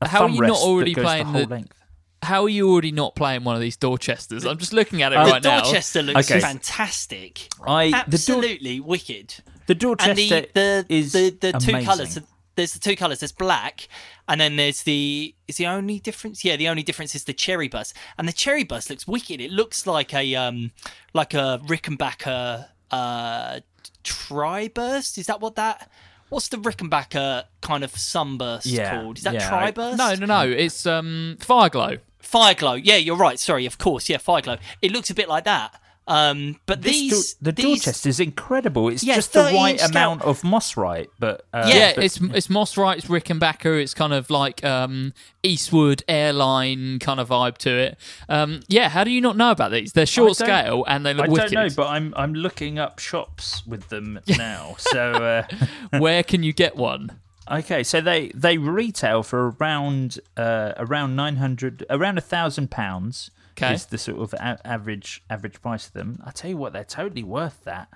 [0.02, 1.78] a how are thumb you not rest that already goes playing the whole the- length.
[2.24, 4.46] How are you already not playing one of these Dorchesters?
[4.46, 5.62] I'm just looking at it Uh, right the now.
[5.64, 6.40] Dorchester looks Okay.
[6.40, 7.48] fantastic.
[7.66, 9.36] I the Dor- Absolutely wicked.
[9.72, 11.86] The Dorchester and the the is the, the two amazing.
[11.86, 12.20] colours.
[12.56, 13.20] There's the two colours.
[13.22, 13.88] There's black,
[14.28, 16.44] and then there's the is the only difference.
[16.44, 19.40] Yeah, the only difference is the cherry bus, and the cherry bus looks wicked.
[19.40, 20.72] It looks like a um
[21.14, 23.60] like a Rickenbacker uh
[24.04, 25.18] tri-burst.
[25.18, 25.90] Is that what that?
[26.30, 29.18] What's the Rickenbacker kind of sunburst Yeah, called?
[29.18, 29.98] Is that yeah, I- tri-burst?
[29.98, 30.50] No, no, no.
[30.50, 32.00] It's um Fireglow.
[32.22, 32.80] Fireglow.
[32.84, 33.40] Yeah, you're right.
[33.40, 34.08] Sorry, of course.
[34.10, 34.60] Yeah, Fireglow.
[34.82, 35.81] It looks a bit like that.
[36.08, 38.90] Um, but This these Dor- the these, Dorchester is incredible.
[38.90, 39.90] It's Yeah, just the right inch scale.
[39.92, 43.82] amount of Moss Mosrite, but uh, yeah, but- it's it's Mosrite, it's Rickenbacker.
[43.82, 47.98] It's kind of like um Eastwood airline kind of vibe to it.
[48.28, 49.94] Um, yeah, how do you not know about these?
[49.94, 51.52] They're short scale and they look I wicked.
[51.52, 54.76] don't know, but I'm I'm looking up shops with them now.
[54.80, 55.44] So uh,
[56.00, 57.20] Where can you get one?
[57.50, 63.30] okay, so they they retail for around uh, around nine hundred, around a thousand pounds.
[63.64, 63.74] Okay.
[63.74, 66.22] is the sort of a- average average price of them.
[66.26, 67.90] I tell you what, they're totally worth that.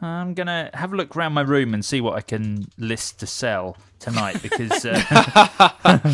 [0.00, 3.26] I'm gonna have a look around my room and see what I can list to
[3.26, 6.04] sell tonight because uh,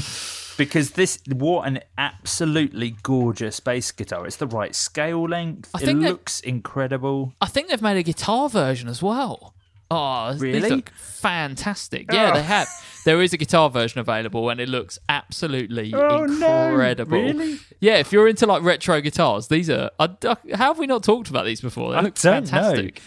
[0.57, 4.27] because this what an absolutely gorgeous bass guitar.
[4.27, 5.71] It's the right scale length.
[5.75, 7.35] I it looks incredible.
[7.41, 9.55] I think they've made a guitar version as well.
[9.91, 10.69] Oh, these Really?
[10.71, 12.13] look fantastic.
[12.13, 12.35] Yeah, Oh.
[12.37, 12.69] they have.
[13.05, 16.69] There is a guitar version available, and it looks absolutely Oh, no.
[16.71, 17.19] incredible.
[17.21, 17.59] Really?
[17.81, 19.91] Yeah, if you're into like retro guitars, these are.
[19.99, 20.09] I,
[20.55, 21.93] how have we not talked about these before?
[21.93, 22.97] They I look fantastic.
[22.97, 23.03] know.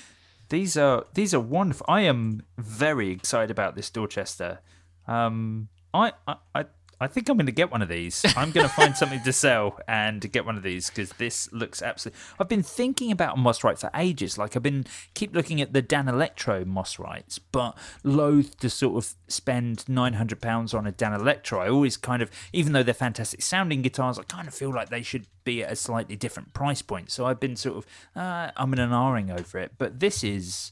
[0.49, 1.86] These are these are wonderful.
[1.89, 4.59] I am very excited about this Dorchester.
[5.07, 6.65] Um, I I I,
[6.99, 8.25] I think I'm going to get one of these.
[8.35, 11.81] I'm going to find something to sell and get one of these because this looks
[11.81, 12.19] absolutely.
[12.39, 14.37] I've been thinking about Moss Mosrite for ages.
[14.37, 19.13] Like I've been keep looking at the Dan Electro Mosrites, but loath to sort of
[19.27, 21.59] spend nine hundred pounds on a Danelectro.
[21.59, 24.89] I always kind of, even though they're fantastic sounding guitars, I kind of feel like
[24.89, 27.11] they should be at a slightly different price point.
[27.11, 27.85] So I've been sort of,
[28.15, 29.73] uh, I'm in an R-ing over it.
[29.77, 30.71] But this is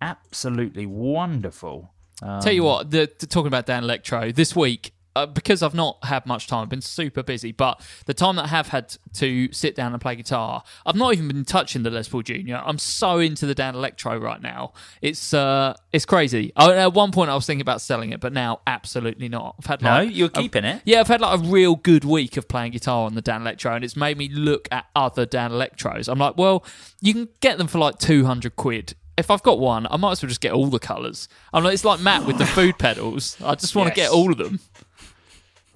[0.00, 1.92] absolutely wonderful.
[2.22, 5.74] Um, Tell you what, the, the- talking about Dan Electro this week, uh, because I've
[5.74, 7.52] not had much time, I've been super busy.
[7.52, 11.12] But the time that I have had to sit down and play guitar, I've not
[11.14, 12.62] even been touching the Les Paul Junior.
[12.64, 14.72] I'm so into the Danelectro right now.
[15.02, 16.52] It's uh, it's crazy.
[16.56, 19.56] I, at one point, I was thinking about selling it, but now absolutely not.
[19.60, 20.82] I've had No, like, you're a- keeping it?
[20.84, 23.84] Yeah, I've had like a real good week of playing guitar on the Danelectro, and
[23.84, 26.08] it's made me look at other Danelectros.
[26.08, 26.64] I'm like, well,
[27.00, 28.94] you can get them for like 200 quid.
[29.16, 31.28] If I've got one, I might as well just get all the colours.
[31.52, 33.36] I'm like, it's like Matt with the food pedals.
[33.44, 34.08] I just want to Yes.
[34.08, 34.58] get all of them.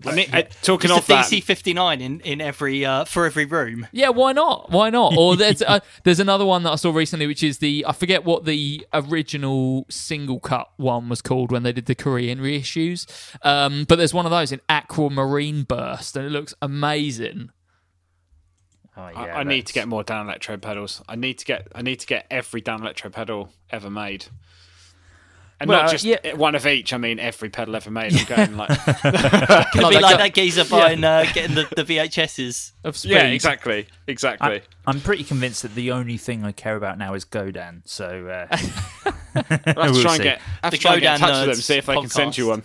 [0.06, 3.04] I mean, uh, talking Just of a that, DC fifty nine in in every uh,
[3.04, 3.86] for every room.
[3.92, 4.70] Yeah, why not?
[4.70, 5.14] Why not?
[5.16, 8.24] Or there's uh, there's another one that I saw recently, which is the I forget
[8.24, 13.06] what the original single cut one was called when they did the Korean reissues.
[13.44, 17.50] Um, but there's one of those in Aquamarine Burst, and it looks amazing.
[18.96, 21.02] Oh, I, yeah, I need to get more Danelectro pedals.
[21.08, 24.26] I need to get I need to get every Danelectro pedal ever made.
[25.60, 26.34] And Well, not just yeah.
[26.34, 26.92] one of each.
[26.92, 28.14] I mean, every pedal ever made.
[28.16, 28.68] I'm going like,
[29.02, 29.12] Could
[29.74, 32.72] be like guy- that geezer buying uh, getting the, the VHSs.
[32.84, 33.12] Of speed.
[33.12, 34.46] yeah, exactly, exactly.
[34.48, 37.82] I, I'm pretty convinced that the only thing I care about now is Godin.
[37.86, 38.46] So uh,
[39.34, 40.22] I'll have to we'll try and see.
[40.22, 41.94] get, have The to try and get in Godin touch with them, see if I
[41.96, 42.62] can send you one.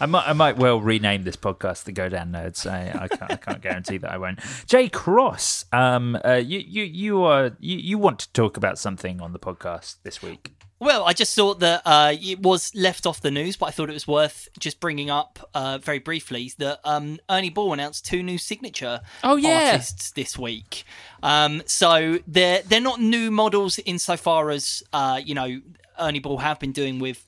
[0.00, 2.68] I might, I might well rename this podcast the Godin Nerds.
[2.68, 4.40] I, I can't, I can't guarantee that I won't.
[4.66, 9.20] Jay Cross, um, uh, you, you, you are, you, you want to talk about something
[9.20, 10.52] on the podcast this week?
[10.84, 13.88] Well, I just thought that uh, it was left off the news, but I thought
[13.88, 18.22] it was worth just bringing up uh, very briefly that um, Ernie Ball announced two
[18.22, 19.70] new signature Oh, yeah.
[19.72, 20.84] artists this week.
[21.22, 25.60] Um, so they're they're not new models insofar as uh, you know
[25.98, 27.24] Ernie Ball have been doing with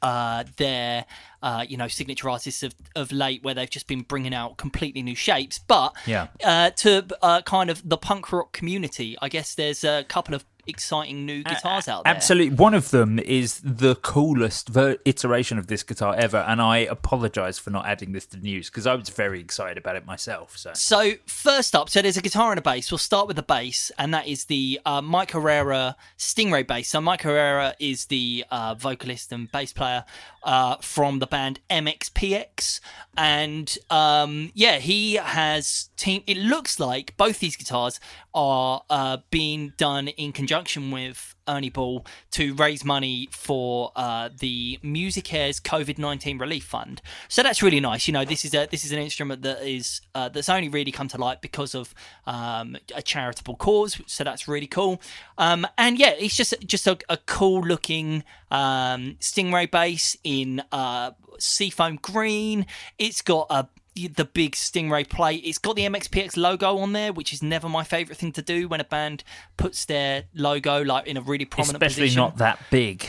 [0.00, 1.04] uh, their
[1.42, 5.02] uh, you know signature artists of, of late, where they've just been bringing out completely
[5.02, 5.58] new shapes.
[5.58, 6.28] But Yeah.
[6.42, 10.44] uh, to uh, kind of the punk rock community, I guess there's a couple of
[10.66, 12.14] exciting new guitars out there.
[12.14, 12.56] Absolutely.
[12.56, 17.58] One of them is the coolest ver- iteration of this guitar ever, and I apologise
[17.58, 20.56] for not adding this to the news because I was very excited about it myself.
[20.56, 22.90] So So first up, so there's a guitar and a bass.
[22.90, 26.88] We'll start with the bass, and that is the uh, Mike Herrera Stingray bass.
[26.88, 30.04] So Mike Herrera is the uh, vocalist and bass player
[30.44, 32.80] uh, from the band MXPX,
[33.16, 36.22] and um, yeah, he has team.
[36.26, 37.98] It looks like both these guitars
[38.34, 44.78] are uh, being done in conjunction with Ernie Ball to raise money for uh, the
[44.82, 47.02] MusiCares COVID nineteen relief fund.
[47.28, 48.06] So that's really nice.
[48.06, 50.92] You know, this is a this is an instrument that is uh, that's only really
[50.92, 51.94] come to light because of
[52.26, 54.00] um, a charitable cause.
[54.06, 55.00] So that's really cool.
[55.38, 61.12] Um, and yeah, it's just just a, a cool looking um, Stingray bass in uh,
[61.38, 62.66] seafoam green.
[62.98, 65.42] It's got a the big Stingray plate.
[65.44, 68.68] It's got the MXPX logo on there, which is never my favorite thing to do
[68.68, 69.22] when a band
[69.56, 72.04] puts their logo like in a really prominent position.
[72.04, 72.20] especially position.
[72.20, 73.08] not that big.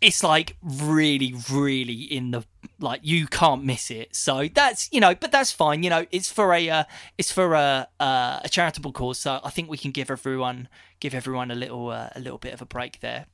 [0.00, 2.44] It's like really, really in the
[2.80, 4.16] like you can't miss it.
[4.16, 5.82] So that's you know, but that's fine.
[5.84, 6.84] You know, it's for a uh,
[7.18, 9.20] it's for a uh, a charitable cause.
[9.20, 10.68] So I think we can give everyone
[10.98, 13.26] give everyone a little uh, a little bit of a break there.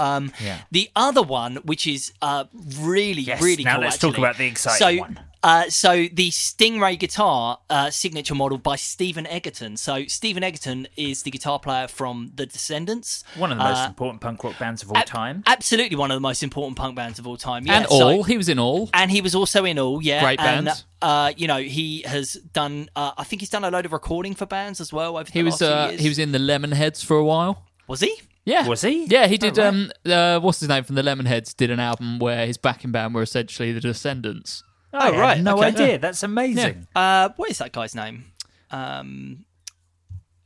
[0.00, 0.58] Um, Yeah.
[0.70, 2.44] The other one, which is uh,
[2.80, 3.84] really, Yes, really now cool.
[3.84, 5.20] let's talk about the exciting so, one.
[5.42, 9.78] Uh, so the Stingray guitar uh, signature model by Stephen Egerton.
[9.78, 13.24] So Stephen Egerton is the guitar player from The Descendents.
[13.36, 15.42] One of the most Uh, important punk rock bands of all time.
[15.46, 17.64] Absolutely one of the most important punk bands of all time.
[17.66, 18.90] Yeah, and so- all he was in all.
[18.92, 20.20] and he was also in all, yeah.
[20.22, 20.84] Great and, band.
[21.00, 22.90] Uh, you know, he has done.
[22.94, 25.16] Uh, I think he's done a load of recording for bands as well.
[25.16, 27.64] Over He the was last few uh, he was in the Lemonheads for a while.
[27.88, 28.14] Was he?
[28.44, 29.04] Yeah, Was he?
[29.06, 29.58] Yeah, he did.
[29.58, 29.68] Oh, right.
[29.68, 31.54] Um, uh, what's his name from the Lemonheads?
[31.54, 34.64] Did an album where his backing band were essentially the Descendents.
[34.92, 35.66] Oh, had right, no okay.
[35.68, 35.98] idea.
[35.98, 36.86] That's amazing.
[36.96, 38.24] Uh, what is that guy's name?
[38.70, 39.44] Um,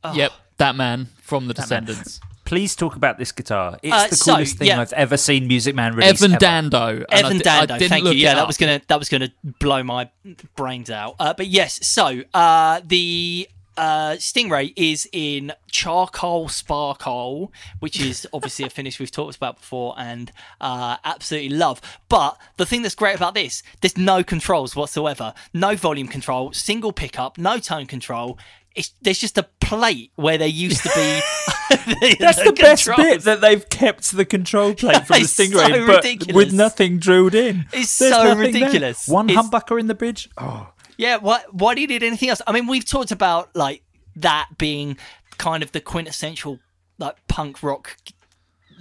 [0.03, 0.13] oh.
[0.13, 2.19] Yep, that man from the Descendents.
[2.43, 3.79] Please talk about this guitar.
[3.81, 4.79] It's Uh, the so, coolest thing yeah.
[4.79, 6.21] I've ever seen Music Man release.
[6.21, 6.39] Evan ever.
[6.39, 7.05] Dando.
[7.09, 8.11] Evan di- I Dando, didn't thank you.
[8.11, 9.29] Yeah, that was gonna that was gonna
[9.59, 10.11] blow my
[10.55, 11.15] brains out.
[11.17, 13.47] Uh, but yes, so uh, the
[13.77, 19.95] uh, Stingray is in charcoal sparkle, which is obviously a finish we've talked about before
[19.97, 21.81] and uh, absolutely love.
[22.09, 26.93] But the thing that's great about this, there's no controls whatsoever, no volume control, single
[26.93, 28.37] pickup, no tone control.
[28.75, 31.21] It's, there's just a plate where there used to be.
[32.19, 35.87] That's the, best bit that they've kept the control plate from the It's so Stingray,
[35.87, 36.35] but ridiculous.
[36.35, 37.65] with nothing drilled in.
[37.73, 38.61] It's There's so nothing there.
[38.61, 39.07] ridiculous.
[39.07, 40.29] One It's- humbucker in the bridge.
[40.37, 40.67] Oh,
[40.97, 42.41] Yeah, why why do you need anything else?
[42.47, 43.83] I mean, we've talked about like
[44.15, 44.97] that being
[45.37, 46.59] kind of the quintessential
[46.97, 47.97] like punk rock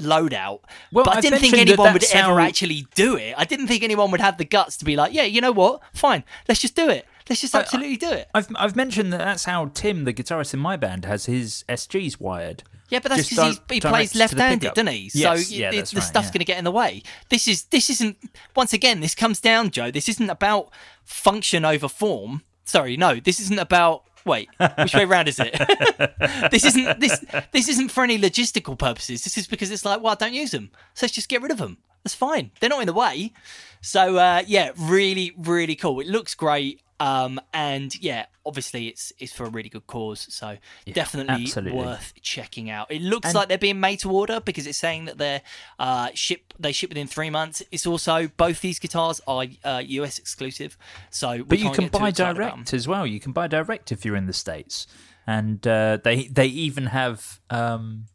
[0.00, 0.60] loadout.
[0.92, 3.34] Well, but I didn't think mentioned that anyone would that's ever actually do it.
[3.36, 5.82] I didn't think anyone would have the guts to be like, yeah, you know what?
[5.92, 7.06] Fine, let's just do it.
[7.28, 8.28] Let's just absolutely do it.
[8.34, 12.20] I've I've mentioned that that's how Tim, the guitarist in my band, has his SGs
[12.20, 12.64] wired.
[12.90, 15.10] Yeah, but that's because he plays left-handed, doesn't he?
[15.14, 16.32] Yes, so yeah, it- the right, stuff's yeah.
[16.32, 17.02] going to get in the way.
[17.30, 18.16] This is this isn't.
[18.54, 19.90] Once again, this comes down, Joe.
[19.90, 20.70] This isn't about
[21.04, 22.42] function over form.
[22.64, 24.04] Sorry, no, this isn't about.
[24.26, 25.52] Wait, which way round is it?
[26.50, 27.22] this isn't this
[27.52, 29.24] this isn't for any logistical purposes.
[29.24, 31.52] This is because it's like, well, I don't use them, so let's just get rid
[31.52, 31.78] of them.
[32.02, 32.50] That's fine.
[32.60, 33.32] They're not in the way.
[33.80, 36.00] So uh, yeah, really, really cool.
[36.00, 36.80] It looks great.
[37.00, 40.56] Um, and yeah, obviously it's it's for a really good cause, so
[40.92, 41.78] definitely absolutely.
[41.78, 42.90] worth checking out.
[42.90, 45.42] It looks And- like they're being made to order because it's saying that they're
[45.78, 47.62] uh, ship they ship within three months.
[47.72, 50.78] It's also both these guitars are uh, US exclusive,
[51.10, 52.54] so But you can buy excited about 'em.
[52.58, 53.06] direct as well.
[53.06, 54.86] You can buy direct if you're in the states,
[55.26, 58.06] and uh, they they even have um,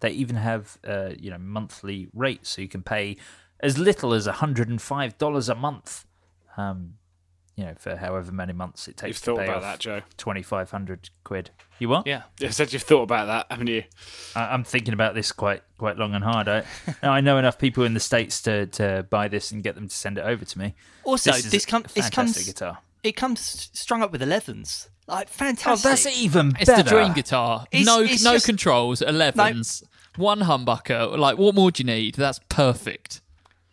[0.00, 3.16] they even have uh, you know monthly rates, so you can pay
[3.60, 6.04] as little as hundred and five dollars a month.
[6.58, 6.94] Um,
[7.56, 9.78] you know, for however many months it takes You've to thought pay about off that,
[9.80, 10.02] Joe.
[10.18, 11.50] Twenty five hundred quid.
[11.78, 12.06] You what?
[12.06, 12.22] Yeah.
[12.40, 13.84] I said you've thought about that, haven't you?
[14.34, 16.48] I, I'm thinking about this quite quite long and hard.
[16.48, 16.64] I
[17.02, 19.94] I know enough people in the states to, to buy this and get them to
[19.94, 20.74] send it over to me.
[21.04, 22.78] Also, this, is this, a com- this comes fantastic guitar.
[23.02, 25.66] it comes strung up with 11s, like oh, fantastic.
[25.66, 26.12] Oh, fantastic.
[26.12, 27.66] that's even It's the dream guitar.
[27.70, 29.82] It's- no, it's no just- controls, 11s,
[30.16, 31.16] one humbucker.
[31.18, 32.14] Like, what more do you need?
[32.16, 33.20] That's perfect.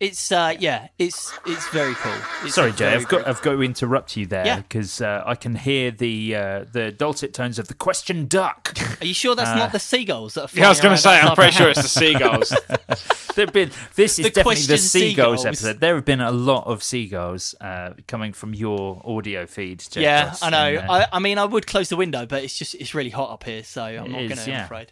[0.04, 2.12] It's uh, yeah, it's it's very cool.
[2.44, 4.58] It's Sorry, Jay, I've got very- I've got to interrupt you there Yeah.
[4.58, 8.74] because uh, I can hear the uh, the dulcet tones of the question duck.
[9.02, 10.60] Are you sure that's Uh, not the seagulls that are?
[10.60, 12.54] Yeah, I was going going to say, I'm pretty sure it's the seagulls.
[13.36, 15.46] There've been this is The definitely the seagulls, seagulls.
[15.46, 15.80] episode.
[15.80, 19.80] There have been a lot of seagulls uh, coming from your audio feed.
[19.90, 20.68] Jeff Yeah, Ross, I know.
[20.80, 23.10] and, uh, I, I mean, I would close the window, but it's just it's really
[23.10, 24.50] hot up here, so I'm not going to.
[24.50, 24.58] yeah.
[24.60, 24.88] I'm afraid.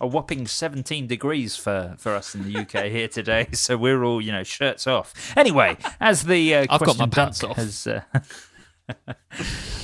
[0.00, 4.20] A whopping 17 degrees for, for us in the UK here today, so we're all,
[4.20, 5.36] you know, shirts off.
[5.36, 7.56] Anyway, as the uh, I've got my pants off.
[7.56, 8.02] Has, uh,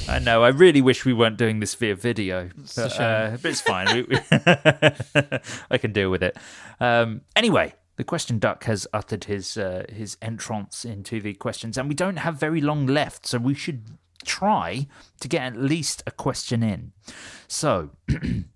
[0.09, 3.51] I know, I really wish we weren't doing this via video, but, a uh, but
[3.51, 3.95] it's fine.
[3.95, 4.19] We, we
[5.71, 6.37] I can deal with it.
[6.81, 11.89] Um, anyway, the question duck has uttered his uh, his entrance into the questions, and
[11.89, 13.85] we don't have very long left, so we should
[14.25, 14.87] try
[15.21, 16.93] to get at least a question in.
[17.49, 17.91] So.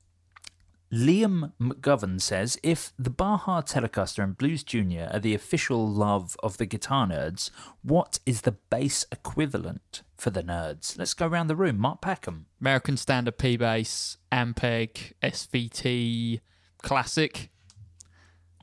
[0.93, 6.57] Liam McGovern says if the Baja Telecaster and Blues Junior are the official love of
[6.57, 7.51] the guitar nerds,
[7.83, 10.99] what is the bass equivalent for the nerds?
[10.99, 11.79] Let's go around the room.
[11.79, 12.47] Mark Packham.
[12.61, 16.41] American Standard P bass, Ampeg, SVT,
[16.83, 17.51] Classic.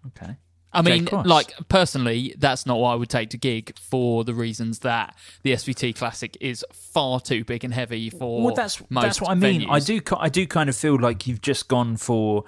[0.07, 0.38] Okay.
[0.76, 4.80] I mean, like personally, that's not what I would take to gig for the reasons
[4.80, 9.21] that the SVT Classic is far too big and heavy for Well, that's most that's
[9.21, 9.67] what I mean.
[9.69, 12.43] I do I do kind of feel like you've just gone for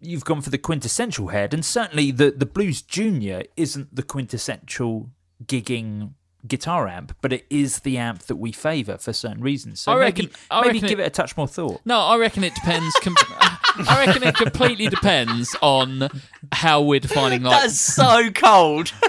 [0.00, 5.10] you've gone for the quintessential head, and certainly the the Blues Junior isn't the quintessential
[5.44, 6.12] gigging
[6.46, 9.80] guitar amp, but it is the amp that we favour for certain reasons.
[9.80, 11.80] So I maybe, reckon- maybe reckon give it- it a touch more thought.
[11.84, 12.94] No, I reckon it depends.
[13.02, 13.16] Com-
[13.86, 16.08] I reckon it completely depends on
[16.52, 17.62] how we're defining like.
[17.62, 18.92] That's so cold.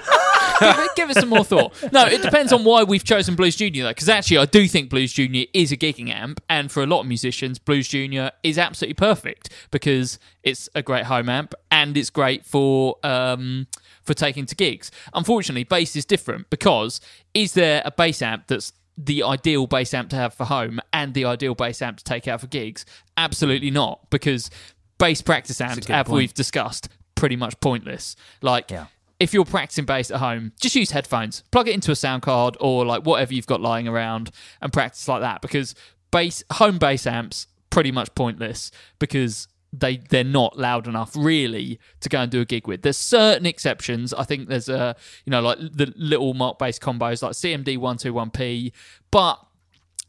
[0.59, 1.74] give, it, give it some more thought.
[1.91, 4.89] No, it depends on why we've chosen Blues Junior though, because actually I do think
[4.89, 8.57] Blues Junior is a gigging amp, and for a lot of musicians, Blues Junior is
[8.57, 13.67] absolutely perfect because it's a great home amp and it's great for um,
[14.03, 14.91] for taking to gigs.
[15.13, 17.01] Unfortunately, bass is different because
[17.34, 21.14] is there a bass amp that's the ideal bass amp to have for home and
[21.14, 22.86] the ideal bass amp to take out for gigs?
[23.18, 24.50] Absolutely not, because
[24.97, 28.16] bass practice amps, as we've discussed, pretty much pointless.
[28.41, 28.88] Like Yeah.
[29.20, 31.43] if you're practicing bass at home, just use headphones.
[31.52, 34.32] Plug it into a sound card or like whatever you've got lying around
[34.62, 35.76] and practice like that because
[36.12, 42.09] bass home bass amps pretty much pointless because they they're not loud enough really to
[42.09, 42.82] go and do a gig with.
[42.82, 44.13] There's certain exceptions.
[44.13, 44.95] I think there's a
[45.26, 48.72] you know like the little Markbass combos like CMD 121P,
[49.11, 49.39] but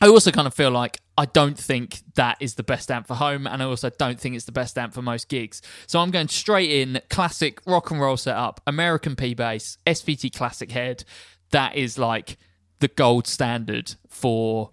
[0.00, 3.14] I also kind of feel like I don't think that is the best amp for
[3.14, 5.60] home, and I also don't think it's the best amp for most gigs.
[5.86, 10.70] So I'm going straight in classic rock and roll setup, American P bass, SVT classic
[10.70, 11.04] head.
[11.50, 12.38] That is like
[12.78, 14.70] the gold standard for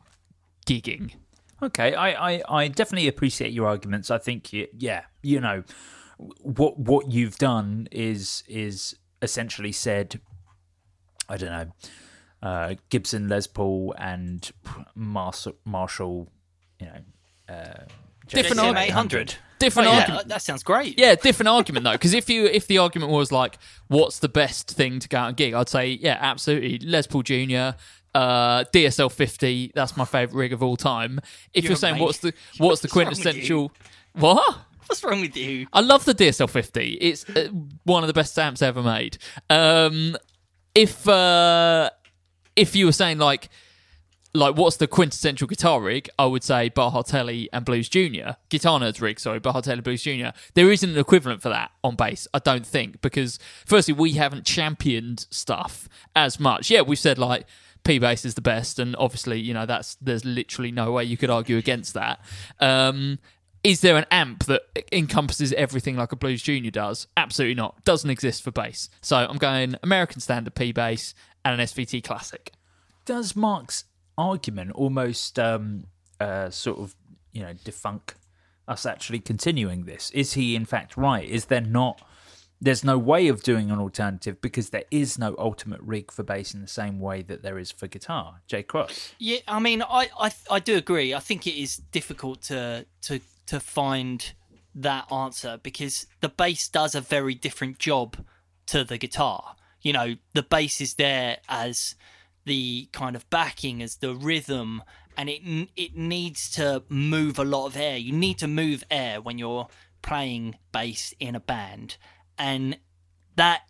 [0.66, 1.12] gigging.
[1.62, 4.12] Okay, I, I, I definitely appreciate your arguments.
[4.12, 5.64] I think you, yeah, you know,
[6.18, 10.20] what what you've done is is essentially said,
[11.28, 11.72] I don't know,
[12.48, 14.50] uh, Gibson Les Paul and
[14.96, 16.30] Marshall, Marshall
[16.80, 17.84] you know, uh,
[18.28, 18.90] Different argument.
[18.90, 19.36] 800.
[19.60, 20.28] Different Oh, yeah, argument.
[20.28, 21.00] that sounds great.
[21.00, 24.70] Yeah, different argument though, because if you if the argument was like, what's the best
[24.70, 27.76] thing to go out and gig, I'd say yeah, absolutely Les Paul Junior.
[28.18, 31.20] Uh, DSL 50, that's my favorite rig of all time.
[31.54, 33.72] If You're you're saying what's the what's the quintessential
[34.14, 34.58] what?
[34.88, 35.68] What's wrong with you?
[35.72, 36.94] I love the DSL 50.
[36.94, 37.50] It's uh,
[37.84, 39.20] one of the best amps ever made.
[39.52, 40.18] Um,
[40.74, 41.92] if uh,
[42.56, 43.50] if you were saying like
[44.34, 48.38] like what's the quintessential guitar rig, I would say Baja Telly and Blues Junior.
[48.50, 50.34] Guitar Nerds rig, sorry, Baja Telly Blues Junior.
[50.56, 53.38] There isn't an equivalent for that on bass, I don't think, because
[53.68, 56.72] firstly we haven't championed stuff as much.
[56.72, 57.46] Yeah, we've said like
[57.88, 61.16] P bass is the best, and obviously you know that's there's literally no way you
[61.16, 62.20] could argue against that.
[62.60, 63.20] Um,
[63.64, 67.08] is there an amp that encompasses everything like a Blues Junior does?
[67.16, 67.84] Absolutely not.
[67.86, 68.90] Doesn't exist for bass.
[69.02, 71.14] So I'm going American Standard P bass
[71.44, 72.52] and an SVT Classic.
[73.06, 73.86] Does Mark's
[74.18, 75.86] argument almost um,
[76.20, 76.96] uh, sort of
[77.32, 78.16] you know defunk
[78.68, 80.12] us actually continuing this?
[80.12, 81.28] Is he in fact right?
[81.28, 82.02] Is there not?
[82.60, 86.54] There's no way of doing an alternative because there is no ultimate rig for bass
[86.54, 88.42] in the same way that there is for guitar.
[88.48, 89.14] Jay Cross.
[89.20, 91.14] Yeah, I mean, I, I I do agree.
[91.14, 94.34] I think it is difficult to to to find
[94.74, 98.18] that answer because the bass does a very different job
[98.68, 99.56] to the guitar.
[99.82, 101.96] You know, the bass is there as
[102.46, 104.84] the kind of backing, as the rhythm,
[105.16, 107.98] and it it needs to move a lot of air.
[107.98, 109.68] You need to move air when you're
[110.02, 111.98] playing bass in a band,
[112.38, 112.78] and
[113.36, 113.62] that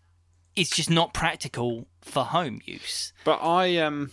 [0.55, 3.13] is just not practical for home use.
[3.23, 4.11] But I um,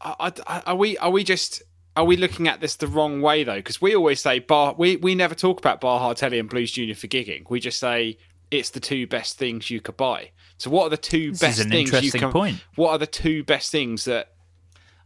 [0.00, 1.62] I, I, are we are we just
[1.96, 3.56] are we looking at this the wrong way though?
[3.56, 6.94] Because we always say bar we we never talk about Baja Telly and Blues Junior
[6.94, 7.44] for gigging.
[7.50, 8.18] We just say
[8.50, 10.30] it's the two best things you could buy.
[10.58, 12.32] So what are the two This best is an things you interesting can?
[12.32, 12.64] point.
[12.76, 14.32] What are the two best things that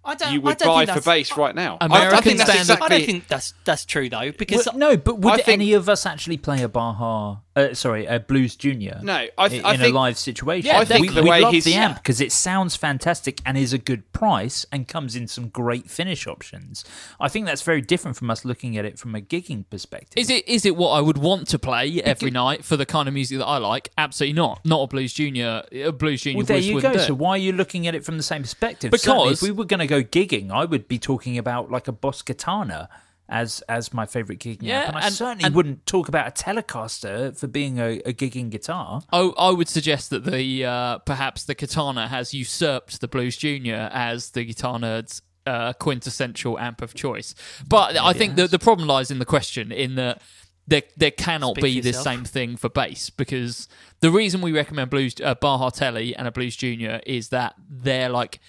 [0.05, 0.33] I don't.
[0.33, 1.79] you I would don't buy for that's- bass right now?
[1.81, 2.87] I- I, think that's standard- exactly.
[2.87, 5.89] I don't think that's that's true though because Well, no, but would think- any of
[5.89, 7.37] us actually play a Baja?
[7.57, 8.99] Uh, sorry, a Blues Junior.
[9.03, 10.67] No, I th- in I a think- live situation.
[10.67, 11.99] Yeah, I think we, the we way love he's- the amp yeah.
[12.01, 16.27] because it sounds fantastic and is a good price and comes in some great finish
[16.27, 16.85] options.
[17.21, 20.15] I think that's very different from us looking at it from a gigging perspective.
[20.17, 23.07] Is it is it what I would want to play every night for the kind
[23.07, 23.91] of music that I like?
[23.97, 24.61] Absolutely not.
[24.65, 25.63] Not a blues junior.
[25.73, 26.97] A blues junior Well, there voice you go.
[26.97, 28.91] So why are you looking at it from the same perspective?
[28.91, 31.87] Because- Certainly, if we were going to go gigging, I would be talking about like
[31.87, 32.89] a Boss Katana
[33.29, 36.31] as as my favorite gigging Yeah, amp, and I certainly and- wouldn't talk about a
[36.31, 39.03] Telecaster for being a, a gigging guitar.
[39.13, 43.89] I, I would suggest that the uh, perhaps the Katana has usurped the Blues Junior
[43.93, 47.35] as the guitar nerd's uh, quintessential amp of choice.
[47.67, 50.23] But I think the the problem lies in the question in that
[50.67, 53.69] there there cannot Speak be the same thing for bass because
[54.01, 58.09] the reason we recommend Blues uh, Baja Telly and a Blues Junior is that they're
[58.09, 58.41] like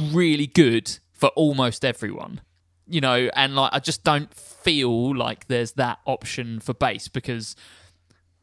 [0.00, 2.40] really good for almost everyone.
[2.86, 7.56] You know, and like I just don't feel like there's that option for bass because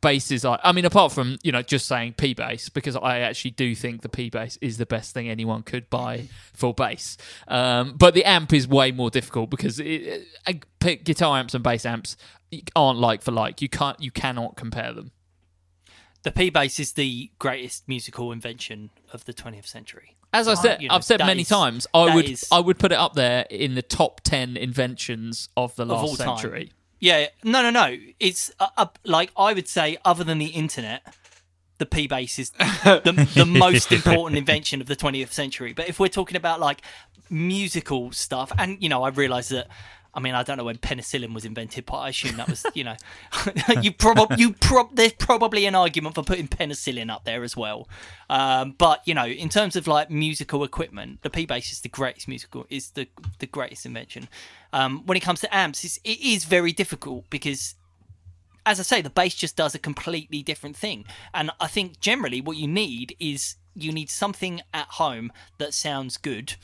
[0.01, 3.51] bass is I mean apart from you know just saying P bass because I actually
[3.51, 7.17] do think the P bass is the best thing anyone could buy for bass.
[7.47, 11.85] Um, but the amp is way more difficult because it, it, guitar amps and bass
[11.85, 12.15] amps
[12.75, 13.61] aren't like for like.
[13.61, 15.11] You can't you cannot compare them
[16.23, 20.15] the P bass is the greatest musical invention of the 20th century.
[20.33, 22.77] as I said you know, I've said many is- times I would is- I would
[22.79, 26.37] put it up there in the top 10 inventions of the of last time.
[26.37, 27.97] century Yeah, no, no, no.
[28.19, 31.01] It's uh, uh, like I would say, other than the internet,
[31.77, 32.49] the P bass is
[32.83, 35.71] the, the most important invention of the 20th century.
[35.71, 36.81] But if we're talking about like
[37.29, 39.67] musical stuff, and you know, I realise that.
[40.13, 42.83] I mean, I don't know when penicillin was invented, but I assume that was, you
[42.83, 42.95] know,
[43.81, 47.87] you probably you prob there's probably an argument for putting penicillin up there as well.
[48.29, 51.89] Um, but you know, in terms of like musical equipment, the P bass is the
[51.89, 53.07] greatest musical is the
[53.39, 54.27] the greatest invention.
[54.73, 57.75] Um, when it comes to amps, it's, it is very difficult because
[58.65, 61.05] as I say, the bass just does a completely different thing.
[61.33, 66.17] And I think generally what you need is you need something at home that sounds
[66.17, 66.55] good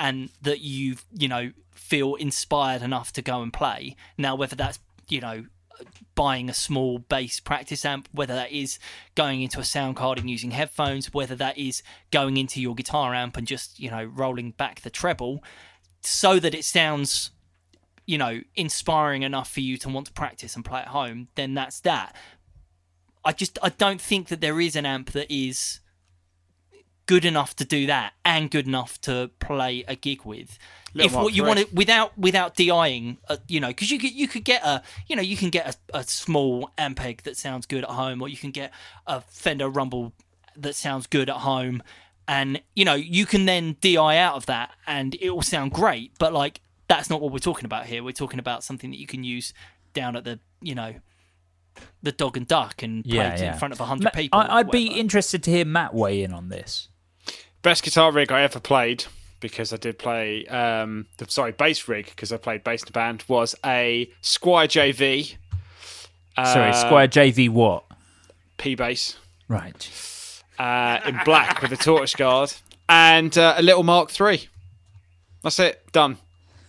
[0.00, 3.94] and that you, you know, feel inspired enough to go and play.
[4.18, 5.44] Now, whether that's, you know,
[6.14, 8.78] buying a small bass practice amp, whether that is
[9.14, 13.14] going into a sound card and using headphones, whether that is going into your guitar
[13.14, 15.44] amp and just, you know, rolling back the treble
[16.00, 17.30] so that it sounds
[18.06, 21.54] you know, inspiring enough for you to want to practice and play at home, then
[21.54, 22.16] that's that.
[23.24, 25.78] I just I don't think that there is an amp that is
[27.10, 30.56] good enough to do that and good enough to play a gig with.
[30.94, 34.12] Little if what you want to without without DIing, uh, you know, because you could
[34.12, 37.66] you could get a you know you can get a, a small Ampeg that sounds
[37.66, 38.72] good at home, or you can get
[39.08, 40.12] a Fender Rumble
[40.56, 41.82] that sounds good at home,
[42.28, 46.12] and you know you can then DI out of that, and it will sound great.
[46.20, 48.04] But like that's not what we're talking about here.
[48.04, 49.52] We're talking about something that you can use
[49.94, 50.94] down at the you know
[52.04, 53.52] the dog and duck and Yeah, yeah.
[53.52, 54.38] in front of a hundred Ma- people.
[54.38, 56.88] I, I'd be interested to hear Matt weigh in on this.
[57.62, 59.04] Best guitar rig I ever played
[59.40, 62.92] because I did play um the sorry bass rig because I played bass in a
[62.92, 65.36] band was a Squier JV.
[66.36, 67.84] Sorry, uh, Squier JV what?
[68.56, 69.16] P bass
[69.48, 70.42] Right.
[70.58, 72.52] uh, in black with a tortoise guard
[72.88, 74.48] and uh, a little Mark III.
[75.42, 75.82] That's it.
[75.92, 76.18] Done.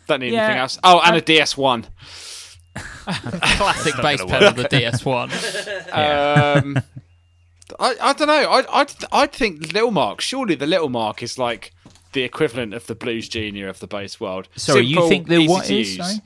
[0.08, 0.44] Don't need Yeah.
[0.46, 0.80] anything else.
[0.84, 1.86] Oh, and a DS1.
[2.76, 5.30] classic bass pedal the DS1
[6.58, 6.82] Um,
[7.80, 8.50] I, I don't know.
[8.50, 10.22] I I'd, I'd think Little Mark.
[10.22, 11.74] Surely the Little Mark is like
[12.14, 14.48] the equivalent of the Blues Junior of the bass world.
[14.56, 15.98] Sorry, you think the easy what to is?
[15.98, 16.06] use.
[16.06, 16.22] Sorry?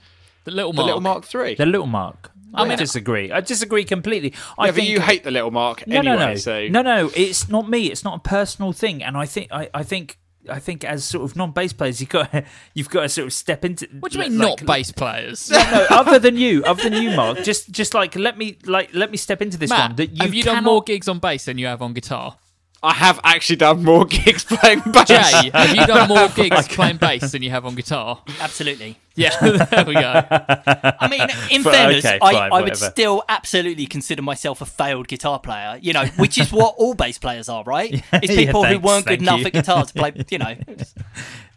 [0.45, 1.55] the little The mark Little Mark Three.
[1.55, 2.31] The little mark.
[2.53, 3.31] I, mean- disagree.
[3.31, 4.33] I disagree completely.
[4.57, 6.15] I yeah, but think you hate the Little Mark no, anyway.
[6.15, 7.11] no, no, So no, no.
[7.15, 7.87] It's not me.
[7.91, 10.17] It's not a personal thing, and I think I, I think
[10.49, 12.43] I think as sort of non-bass players, you got to,
[12.73, 13.87] you've got to sort of step into.
[13.99, 15.49] What do you mean, like- not bass players?
[15.49, 17.43] No, no, other than you, other than you, Mark.
[17.43, 19.95] Just, just like let me, like let me step into this Matt, one.
[19.97, 22.37] That you have you done more gigs on bass than you have on guitar?
[22.85, 25.07] I have actually done more gigs playing bass.
[25.07, 28.21] Jay, have you done more gigs playing bass than you have on guitar?
[28.39, 28.97] Absolutely.
[29.15, 30.23] Yeah, there we go.
[30.29, 34.65] I mean, in But, fairness, okay, I, fine, I would still absolutely consider myself a
[34.65, 37.93] failed guitar player, you know, which is what all bass players are, right?
[38.13, 40.55] It's Yeah, people who weren't good thank enough at guitar to play, you know.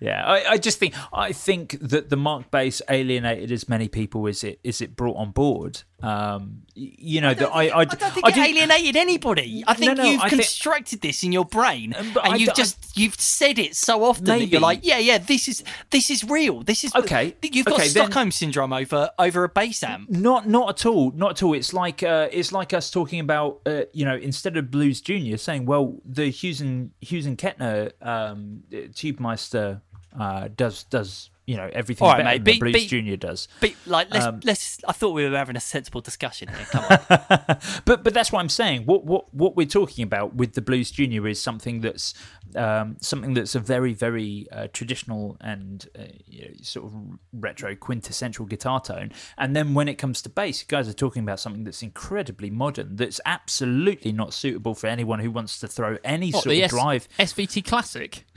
[0.00, 4.44] Yeah, I, I just think I think that the Markbass alienated as many people as
[4.44, 5.82] it as it brought on board.
[6.00, 9.64] Um, you know, that I, I, I don't think it alienated anybody.
[9.66, 12.50] I think no, you've I think- constructed this in your brain, but and I you've
[12.50, 14.52] I- just you've said it so often that Maybe.
[14.52, 16.62] you're like, yeah, yeah, this is this is real.
[16.62, 20.08] This is Okay, You've got okay, then- Stockholm syndrome over over a bass amp.
[20.08, 21.10] Not not at all.
[21.10, 21.54] Not at all.
[21.54, 25.36] It's like uh, it's like us talking about uh, you know instead of Blues Junior
[25.36, 29.80] saying well the Hughes and Hughes and Kettner um, TubeMeister
[30.18, 33.48] uh, does does you know everything All right, better mate, be- Blues be- Junior does.
[33.60, 34.78] But like, let's Um, let's.
[34.86, 36.66] I thought we were having a sensible discussion here.
[36.70, 36.98] Come on.
[37.86, 38.84] but but that's what I'm saying.
[38.84, 42.12] What what what we're talking about with the Blues Junior is something that's
[42.54, 46.92] um, something that's a very very uh, traditional and uh, you know, sort of
[47.32, 49.10] retro quintessential guitar tone.
[49.38, 52.50] And then when it comes to bass, you guys are talking about something that's incredibly
[52.50, 52.96] modern.
[52.96, 57.08] That's absolutely not suitable for anyone who wants to throw any What, sort of drive.
[57.18, 58.26] S- SVT Classic?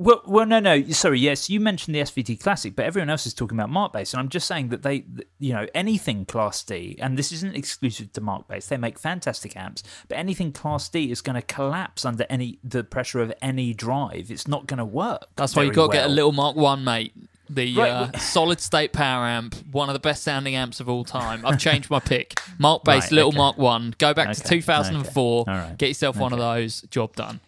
[0.00, 0.80] Well, well, no, no.
[0.90, 4.20] Sorry, yes, you mentioned the SVT Classic, but everyone else is talking about Markbass, and
[4.20, 5.04] I'm just saying that they,
[5.40, 8.68] you know, anything Class D, and this isn't exclusive to Markbass.
[8.68, 12.84] They make fantastic amps, but anything Class D is going to collapse under any the
[12.84, 14.30] pressure of any drive.
[14.30, 15.26] It's not going to work.
[15.34, 17.12] That's why you got to get a little Mark One, mate.
[17.50, 21.02] The Right, uh, solid state power amp, one of the best sounding amps of all
[21.02, 21.44] time.
[21.44, 22.34] I've changed my pick.
[22.60, 23.38] Markbass, Right, little okay.
[23.38, 23.94] Mark One.
[23.98, 25.40] Go back to 2004.
[25.40, 25.50] okay.
[25.50, 26.82] Right, Get yourself one of those.
[26.82, 27.40] Job done.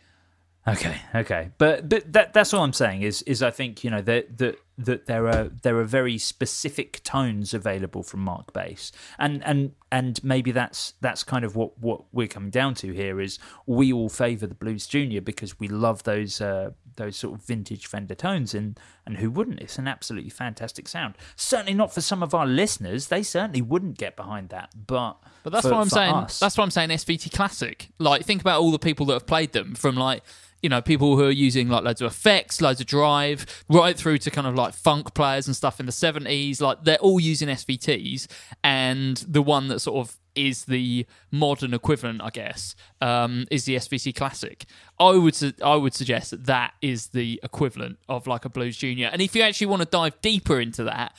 [0.69, 4.03] Okay, okay, but but that that's all I'm saying is is I think you know
[4.03, 9.73] that that that there are there are very specific tones available from Markbass, and and
[9.91, 13.91] and maybe that's that's kind of what what we're coming down to here is we
[13.91, 18.15] all favour the Blues Junior because we love those uh, those sort of vintage Fender
[18.15, 19.61] tones, and and who wouldn't?
[19.61, 21.16] It's an absolutely fantastic sound.
[21.37, 25.55] Certainly not for some of our listeners; they certainly wouldn't get behind that, but But
[25.55, 26.15] that's for- what I'm saying.
[26.15, 26.91] us- That's what I'm saying.
[26.91, 27.89] SVT Classic.
[27.99, 30.23] Like, think about all the people that have played them from like.
[30.62, 34.19] You know, people who are using like loads of effects, loads of drive, right through
[34.19, 36.61] to kind of like funk players and stuff in the 70s.
[36.61, 38.27] Like, they're all using SVTs.
[38.62, 43.77] And the one that sort of is the modern equivalent, I guess, um, is the
[43.77, 44.65] SVT Classic.
[44.99, 48.77] I would su- I would suggest that that is the equivalent of like a Blues
[48.77, 49.09] Junior.
[49.12, 51.15] And if you actually want to dive deeper into that,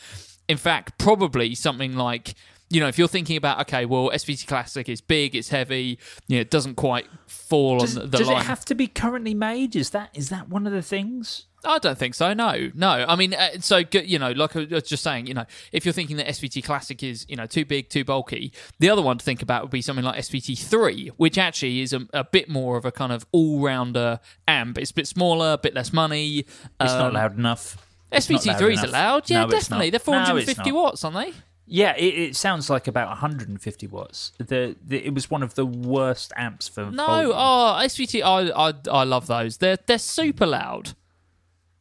[0.48, 2.36] in fact, probably something like
[2.72, 6.38] you know, if you're thinking about okay, well, SVT Classic is big, it's heavy, you
[6.38, 8.38] know, it doesn't quite fall Does, on the, does line.
[8.42, 9.76] it have to be currently made?
[9.76, 11.46] Is that is that one of the things?
[11.64, 12.34] I don't think so.
[12.34, 13.06] No, no.
[13.08, 15.94] I mean, uh, so you know, like I was just saying, you know, if you're
[15.94, 19.24] thinking that SVT Classic is you know too big, too bulky, the other one to
[19.24, 22.78] think about would be something like SVT three, which actually is a, a bit more
[22.78, 24.80] of a kind of all rounder amp.
[24.80, 26.40] It's a bit smaller, a bit less money.
[26.40, 26.48] It's
[26.80, 27.78] not Um, loud enough.
[28.12, 29.30] SVT three is allowed.
[29.30, 29.90] Yeah, No, definitely.
[29.92, 30.76] They're 450 not.
[30.76, 31.34] watts, aren't they?
[31.74, 34.34] Yeah, it, it sounds like about 150 watts.
[34.40, 37.32] The, the it was one of the worst amps for No, volume.
[37.34, 39.58] oh SVT, I, I I love those.
[39.58, 40.96] They're they're super loud.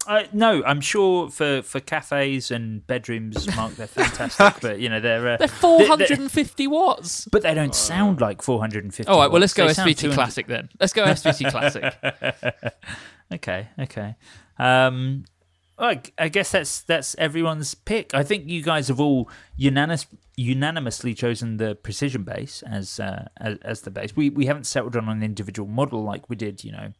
[0.06, 4.54] Uh, no, I'm sure for, for cafes and bedrooms, Mark, they're fantastic.
[4.62, 7.26] but you know they're uh, They're 450 watts.
[7.26, 9.10] but they don't sound like 450.
[9.10, 10.68] All right, well let's go They SVT Classic then.
[10.78, 12.74] Let's go SVT Classic.
[13.34, 14.14] okay, okay.
[14.56, 15.39] Um, well,
[15.80, 18.14] I- I guess that's that's everyone's pick.
[18.14, 23.58] I think you guys have all unanimous, unanimously chosen the precision bass as, uh, as
[23.62, 24.14] as the base.
[24.14, 26.92] We we haven't settled on an individual model like we did, you know,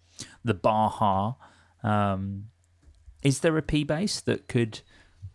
[0.45, 1.35] the Baja.
[1.83, 2.47] Um,
[3.23, 4.81] is there a P bass that could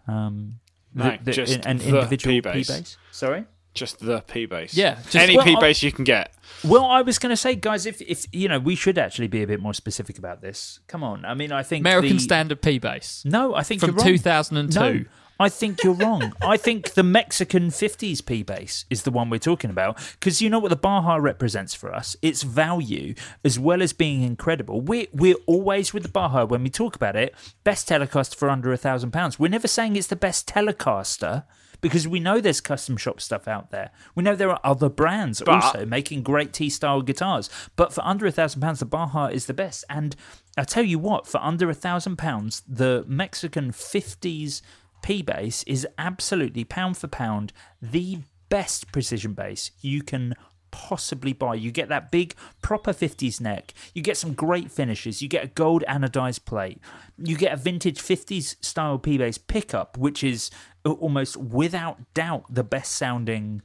[0.08, 0.60] um,
[0.94, 2.68] No, that- that- just an the individual P bass.
[3.12, 3.46] Sorry.
[3.76, 4.74] Just the P bass.
[4.74, 6.34] Yeah, just- any Well, P I- bass you can get.
[6.64, 9.44] Well, I was going to say, guys, if if you know, we should actually be
[9.44, 10.80] a bit more specific about this.
[10.88, 13.22] Come on, I mean, I think American the- Standard P bass.
[13.26, 14.06] No, I think From you're wrong.
[14.08, 14.80] 2002.
[14.80, 15.06] No,
[15.38, 16.32] I think you're wrong.
[16.42, 20.50] I think the Mexican 50s P bass is the one we're talking about because you
[20.50, 22.16] know what the Baja represents for us?
[22.22, 24.80] It's value as well as being incredible.
[24.80, 27.36] We're, we're always with the Baja when we talk about it,
[27.66, 29.38] best Telecaster for under a thousand pounds.
[29.38, 31.44] We're never saying it's the best Telecaster
[31.82, 33.92] because we know there's custom shop stuff out there.
[34.16, 37.50] We know there are other brands But- also making great T style guitars.
[37.76, 39.84] But for under a thousand pounds, the Baja is the best.
[39.90, 40.16] And
[40.58, 44.62] I tell you what, for under a thousand pounds, the Mexican 50s
[45.04, 48.20] P bass is absolutely pound for pound the
[48.50, 50.34] best precision bass you can
[50.76, 51.56] possibly buy.
[51.56, 53.74] You get that big, proper 50s neck.
[53.94, 55.22] You get some great finishes.
[55.22, 56.80] You get a gold anodized plate.
[57.18, 60.52] You get a vintage 50s style P bass pickup, which is
[60.84, 63.62] almost without doubt the best sounding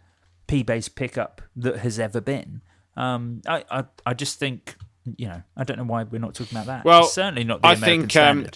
[0.47, 2.63] P bass pickup that has ever been.
[2.97, 4.77] Um, I, I, I just think,
[5.17, 6.85] you know, I don't know why we're not talking about that.
[6.85, 8.47] Well, It's certainly not the I American think um.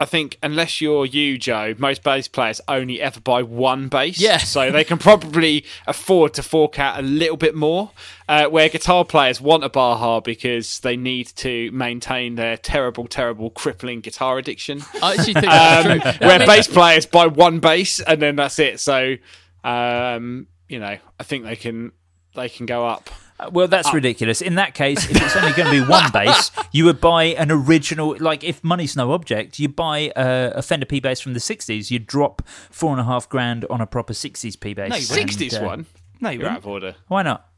[0.00, 4.18] I think unless you're you, Joe, most bass players only ever buy one bass.
[4.18, 4.38] Yeah.
[4.38, 7.92] So they can probably afford to fork out a little bit more.
[8.28, 13.50] Uh, where guitar players want a Baja because they need to maintain their terrible, terrible,
[13.50, 14.82] crippling guitar addiction.
[15.02, 16.26] I actually think that's Um, true.
[16.26, 18.80] where bass players buy one bass and then that's it.
[18.80, 19.16] So,
[19.62, 21.92] um, you know, I think they can
[22.34, 23.10] they can go up.
[23.40, 23.94] Uh, Well, that's up.
[23.94, 24.40] ridiculous.
[24.40, 27.50] In that case, if it's only going to be one bass, you would buy an
[27.50, 28.16] original.
[28.20, 31.90] Like, if money's no object, you buy a, a Fender P bass from the '60s.
[31.90, 34.90] You drop four and a half grand on a proper '60s P bass.
[34.90, 35.02] No, you.
[35.02, 35.86] Sixties and, uh, one.
[36.20, 36.64] No, you You're out wouldn't.
[36.64, 36.94] of order.
[37.08, 37.48] Why not?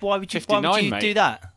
[0.00, 0.40] Why would you?
[0.46, 1.00] Why would you mate.
[1.00, 1.52] do that?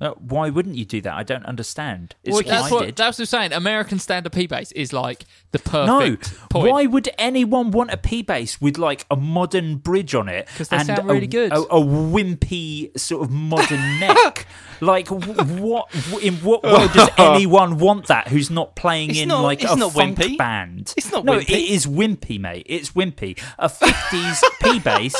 [0.00, 1.14] Uh, why wouldn't you do that?
[1.14, 2.14] I don't understand.
[2.22, 3.52] It's Well, that's what that's what I'm saying.
[3.52, 6.70] American standard P bass is like the No, perfect point.
[6.70, 10.46] why would anyone want a P bass with like a modern bridge on it?
[10.56, 11.52] 'Cause they and sound really a, good.
[11.52, 14.46] A, a wimpy sort of modern neck.
[14.80, 15.90] Like w- what?
[15.90, 18.28] w- In what world does anyone want that?
[18.28, 20.38] Who's not playing It's in not- like it's a not funk wimpy.
[20.38, 20.94] band?
[20.96, 21.50] It's not No, wimpy.
[21.50, 22.66] it is wimpy, mate.
[22.68, 23.36] It's wimpy.
[23.58, 25.16] A fifties P bass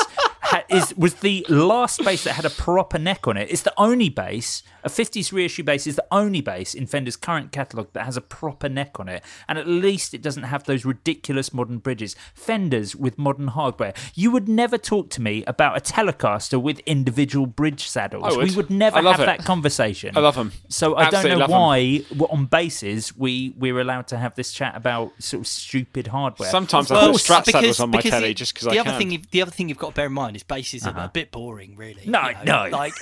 [0.50, 3.50] ha- is was the last bass that had a proper neck on it.
[3.50, 4.62] It's the only bass.
[4.84, 8.20] A 50s reissue bass is the only bass in Fender's current catalogue that has a
[8.20, 12.14] proper neck on it, and at least it doesn't have those ridiculous modern bridges.
[12.32, 13.92] Fenders with modern hardware.
[14.14, 18.24] You would never talk to me about a Telecaster with individual bridge saddles.
[18.24, 18.48] I would.
[18.50, 19.26] We would never I love have it.
[19.26, 20.16] that conversation.
[20.16, 20.52] I love them.
[20.68, 24.52] So I Absolutely don't know why well, on bases we we're allowed to have this
[24.52, 26.48] chat about sort of stupid hardware.
[26.50, 28.76] Sometimes I Well, put strat because- saddles on my because telly it- just because the
[28.76, 28.98] I other can.
[28.98, 31.10] thing, you- the other thing you've got to bear in mind is basses are a
[31.12, 32.02] bit boring, really.
[32.06, 32.70] No, you know, no.
[32.70, 32.94] Like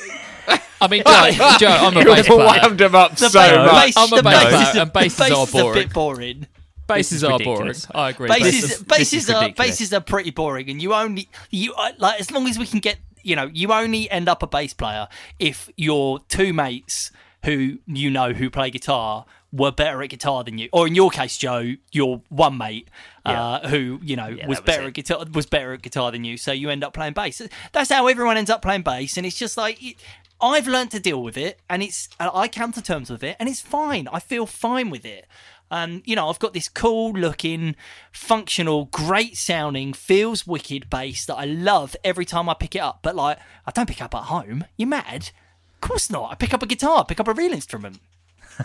[0.81, 2.61] I mean, Joe, Joe I'm a You've bass player.
[2.63, 3.85] wound them up the so ba- much.
[3.87, 5.75] bass, I'm a the bass bass player, is and basses bass are is a boring.
[5.83, 6.47] bit boring.
[6.87, 7.75] Basses is are boring.
[7.95, 8.29] I agree.
[8.29, 12.47] Bases, bases are bases are pretty boring, and you only you uh, like as long
[12.49, 15.09] as we can get you know you only end up a bass player
[15.39, 17.11] if your two mates
[17.45, 19.25] who you know who play guitar
[19.57, 22.89] were better at guitar than you, or in your case, Joe, your one mate
[23.25, 24.89] uh, who you know Yeah, was was better it.
[24.89, 27.41] at guitar was better at guitar than you, so you end up playing bass.
[27.73, 29.83] That's how everyone ends up playing bass, and it's just like.
[29.83, 29.97] It,
[30.39, 33.37] I've learned to deal with it, and it's and I come to terms with it,
[33.41, 34.07] and it's fine.
[34.13, 35.25] I feel fine with it.
[35.71, 37.75] Um, you know, I've got this cool looking,
[38.13, 42.99] functional, great sounding, feels wicked bass that I love every time I pick it up.
[43.03, 44.67] But like, I don't pick up at home.
[44.77, 45.31] You mad?
[45.77, 46.31] Of course not.
[46.31, 48.01] I pick up a guitar, pick up a real instrument.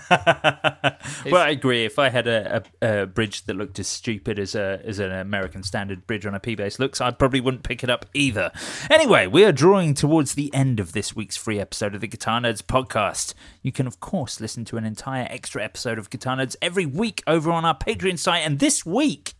[1.25, 1.85] Well, I agree.
[1.85, 5.11] If I had a, a, a bridge that looked as stupid as a as an
[5.11, 8.51] American standard bridge on a P base looks, I probably wouldn't pick it up either.
[8.89, 12.41] Anyway, we are drawing towards the end of this week's free episode of the Guitar
[12.41, 13.33] Nerds podcast.
[13.61, 17.21] You can, of course, listen to an entire extra episode of Guitar Nerds every week
[17.27, 18.45] over on our Patreon site.
[18.45, 19.33] And this week,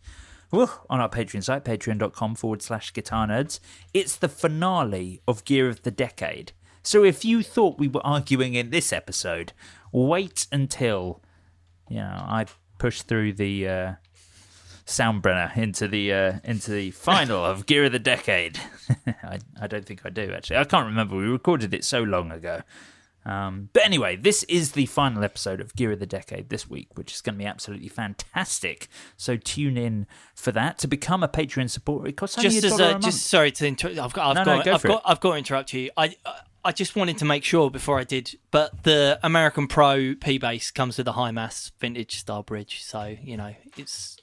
[0.50, 3.58] Woo, on our Patreon site, patreon.com forward slash guitar nerds,
[3.94, 6.52] it's the finale of Gear of the Decade.
[6.82, 9.54] So if you thought we were arguing in this episode,
[9.92, 11.22] wait until,
[11.88, 12.46] you know, I
[12.78, 13.92] push through the uh,
[14.86, 18.58] Soundbrenner into the uh, into the final of Gear of the Decade.
[19.06, 20.56] I, I don't think I do, actually.
[20.56, 21.16] I can't remember.
[21.16, 22.62] We recorded it so long ago.
[23.24, 26.88] Um, but anyway, this is the final episode of Gear of the Decade this week,
[26.96, 28.88] which is going to be absolutely fantastic.
[29.16, 32.08] So tune in for that to become a Patreon supporter.
[32.08, 33.04] It costs only Just a as dollar a a, month.
[33.04, 33.96] just sorry to interrupt.
[34.00, 35.02] I've got, I've No, no, got, go I've got, it.
[35.06, 35.90] I've got to interrupt you.
[35.96, 36.16] I,
[36.64, 40.70] I just wanted to make sure before I did, but the American Pro P bass
[40.70, 44.16] comes with a high mass vintage style bridge, so you know it's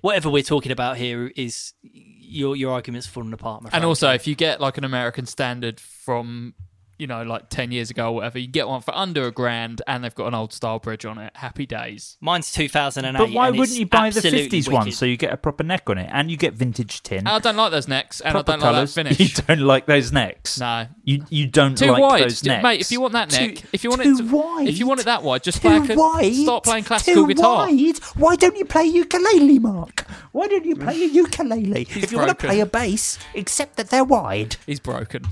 [0.00, 3.64] whatever we're talking about here is your your argument's falling apart.
[3.72, 6.54] And also, if you get like an American standard from,
[7.02, 9.82] you know, like 10 years ago or whatever, you get one for under a grand
[9.88, 11.32] and they've got an old style bridge on it.
[11.36, 12.16] Happy days.
[12.20, 13.18] mine's 2008.
[13.18, 15.64] But why and wouldn't you buy the absolutely 50s one so you get a proper
[15.64, 17.26] neck on it and you get vintage tin?
[17.26, 18.94] I don't like those necks and proper I don't like colours.
[18.94, 19.18] that finish.
[19.38, 20.60] You don't like those necks?
[20.60, 20.86] No.
[21.02, 22.62] You you don't Too like wide, those necks?
[22.62, 22.80] mate.
[22.80, 24.68] If you want that neck, Too- if you want too it, to, wide.
[24.68, 25.78] if you want it that wide, just play.
[25.78, 26.34] a ca- wide.
[26.34, 27.66] Start playing classical Too guitar.
[27.66, 27.98] Wide.
[28.14, 30.06] Why don't you play ukulele, Mark?
[30.30, 31.82] Why don't you play a ukulele?
[31.84, 34.54] He's if you want to play a bass, except that they're wide.
[34.66, 35.24] He's broken.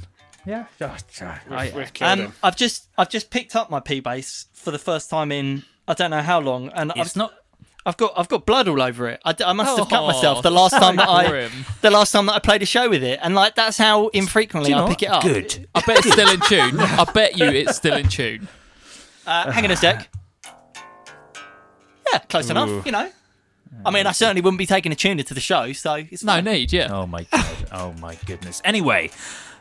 [0.46, 0.64] Yeah.
[1.50, 2.32] We've, we've Um.
[2.42, 5.94] I've just I've just picked up my P bass for the first time in I
[5.94, 7.34] don't know how long, and It's I've not.
[7.86, 9.20] I've got I've got blood all over it.
[9.24, 11.48] I must have cut Oh, myself the last time that I
[11.80, 14.70] the last time that I played a show with it, and like that's how infrequently
[14.70, 15.22] Do you I pick it up.
[15.22, 15.66] Good.
[15.74, 16.78] I bet it's still in tune.
[16.80, 18.48] I bet you it's still in tune.
[19.26, 20.08] Uh, hang on a sec.
[22.12, 22.84] Yeah, close enough.
[22.84, 23.10] You know.
[23.84, 26.32] I mean, I certainly wouldn't be taking a tuner to the show, so it's No
[26.34, 26.44] fine.
[26.44, 26.88] need, yeah.
[26.90, 27.56] Oh my god.
[27.72, 28.60] Oh my goodness.
[28.64, 29.10] Anyway,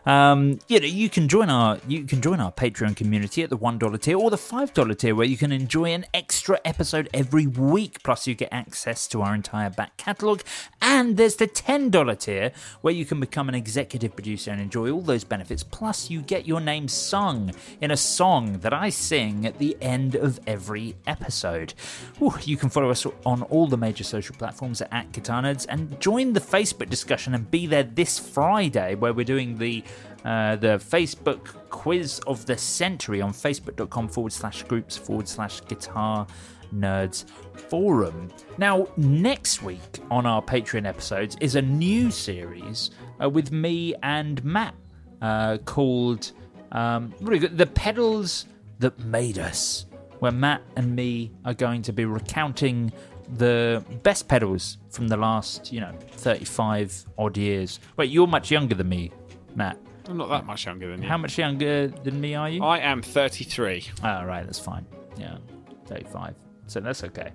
[0.10, 3.58] um, you know, you can join our you can join our Patreon community at the
[3.58, 7.10] one dollar tier or the five dollar tier, where you can enjoy an extra episode
[7.14, 8.02] every week.
[8.02, 10.42] Plus, you get access to our entire back catalogue.
[10.82, 14.90] And there's the ten dollar tier, where you can become an executive producer and enjoy
[14.90, 15.62] all those benefits.
[15.62, 20.16] Plus, you get your name sung in a song that I sing at the end
[20.16, 21.76] of every episode.
[22.20, 26.34] Ooh, you can follow us on all the major social platforms at Nerds and join
[26.34, 29.84] the Facebook discussion and be there this Friday, where we're doing the
[30.26, 36.28] uh, the Facebook quiz of the century on facebook.com forward slash groups forward slash guitar
[36.74, 37.26] nerds
[37.70, 38.30] forum.
[38.58, 42.92] Now, next week on our Patreon episodes is a new series
[43.22, 44.76] uh, with me and Matt
[45.22, 46.32] uh, called
[46.72, 47.14] um?
[47.20, 48.46] The Pedals
[48.80, 49.86] That Made Us,
[50.20, 52.92] where Matt and me are going to be recounting
[53.38, 57.80] the best pedals from the last, you know, 35 odd years.
[57.98, 59.12] Wait, you're much younger than me,
[59.56, 59.78] Matt.
[60.10, 61.08] I'm not that much younger than you.
[61.08, 62.64] How much younger than me are you?
[62.64, 63.86] I am 33.
[64.04, 64.86] Ah, right, that's fine.
[65.18, 65.38] Yeah,
[65.86, 66.34] 35.
[66.66, 67.32] So that's okay.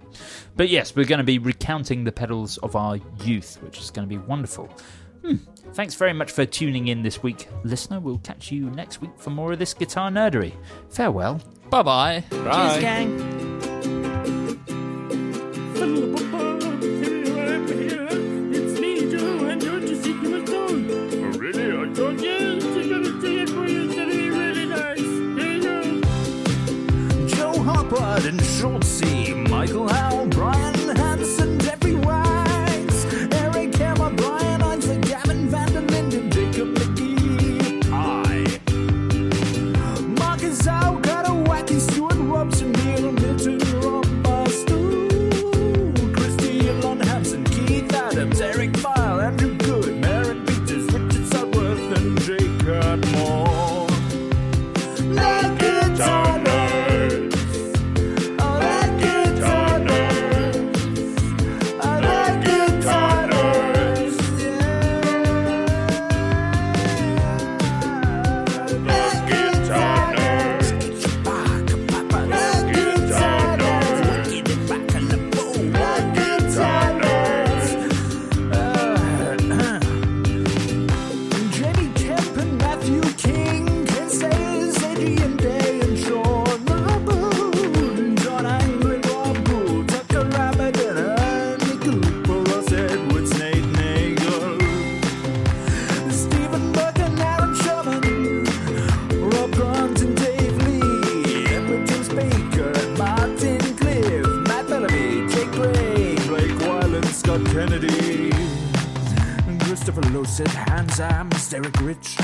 [0.57, 4.09] But yes, we're going to be recounting the pedals of our youth, which is going
[4.09, 4.69] to be wonderful.
[5.25, 5.37] Hmm.
[5.73, 8.01] Thanks very much for tuning in this week, listener.
[8.01, 10.53] We'll catch you next week for more of this guitar nerdery.
[10.91, 11.41] Farewell.
[11.71, 12.23] Bye bye.
[12.31, 13.31] Cheers, gang.
[27.95, 30.74] Hopper and Schultze, Michael Howe, Brian
[110.95, 112.24] Losett, Hans Ams, Derek Rich,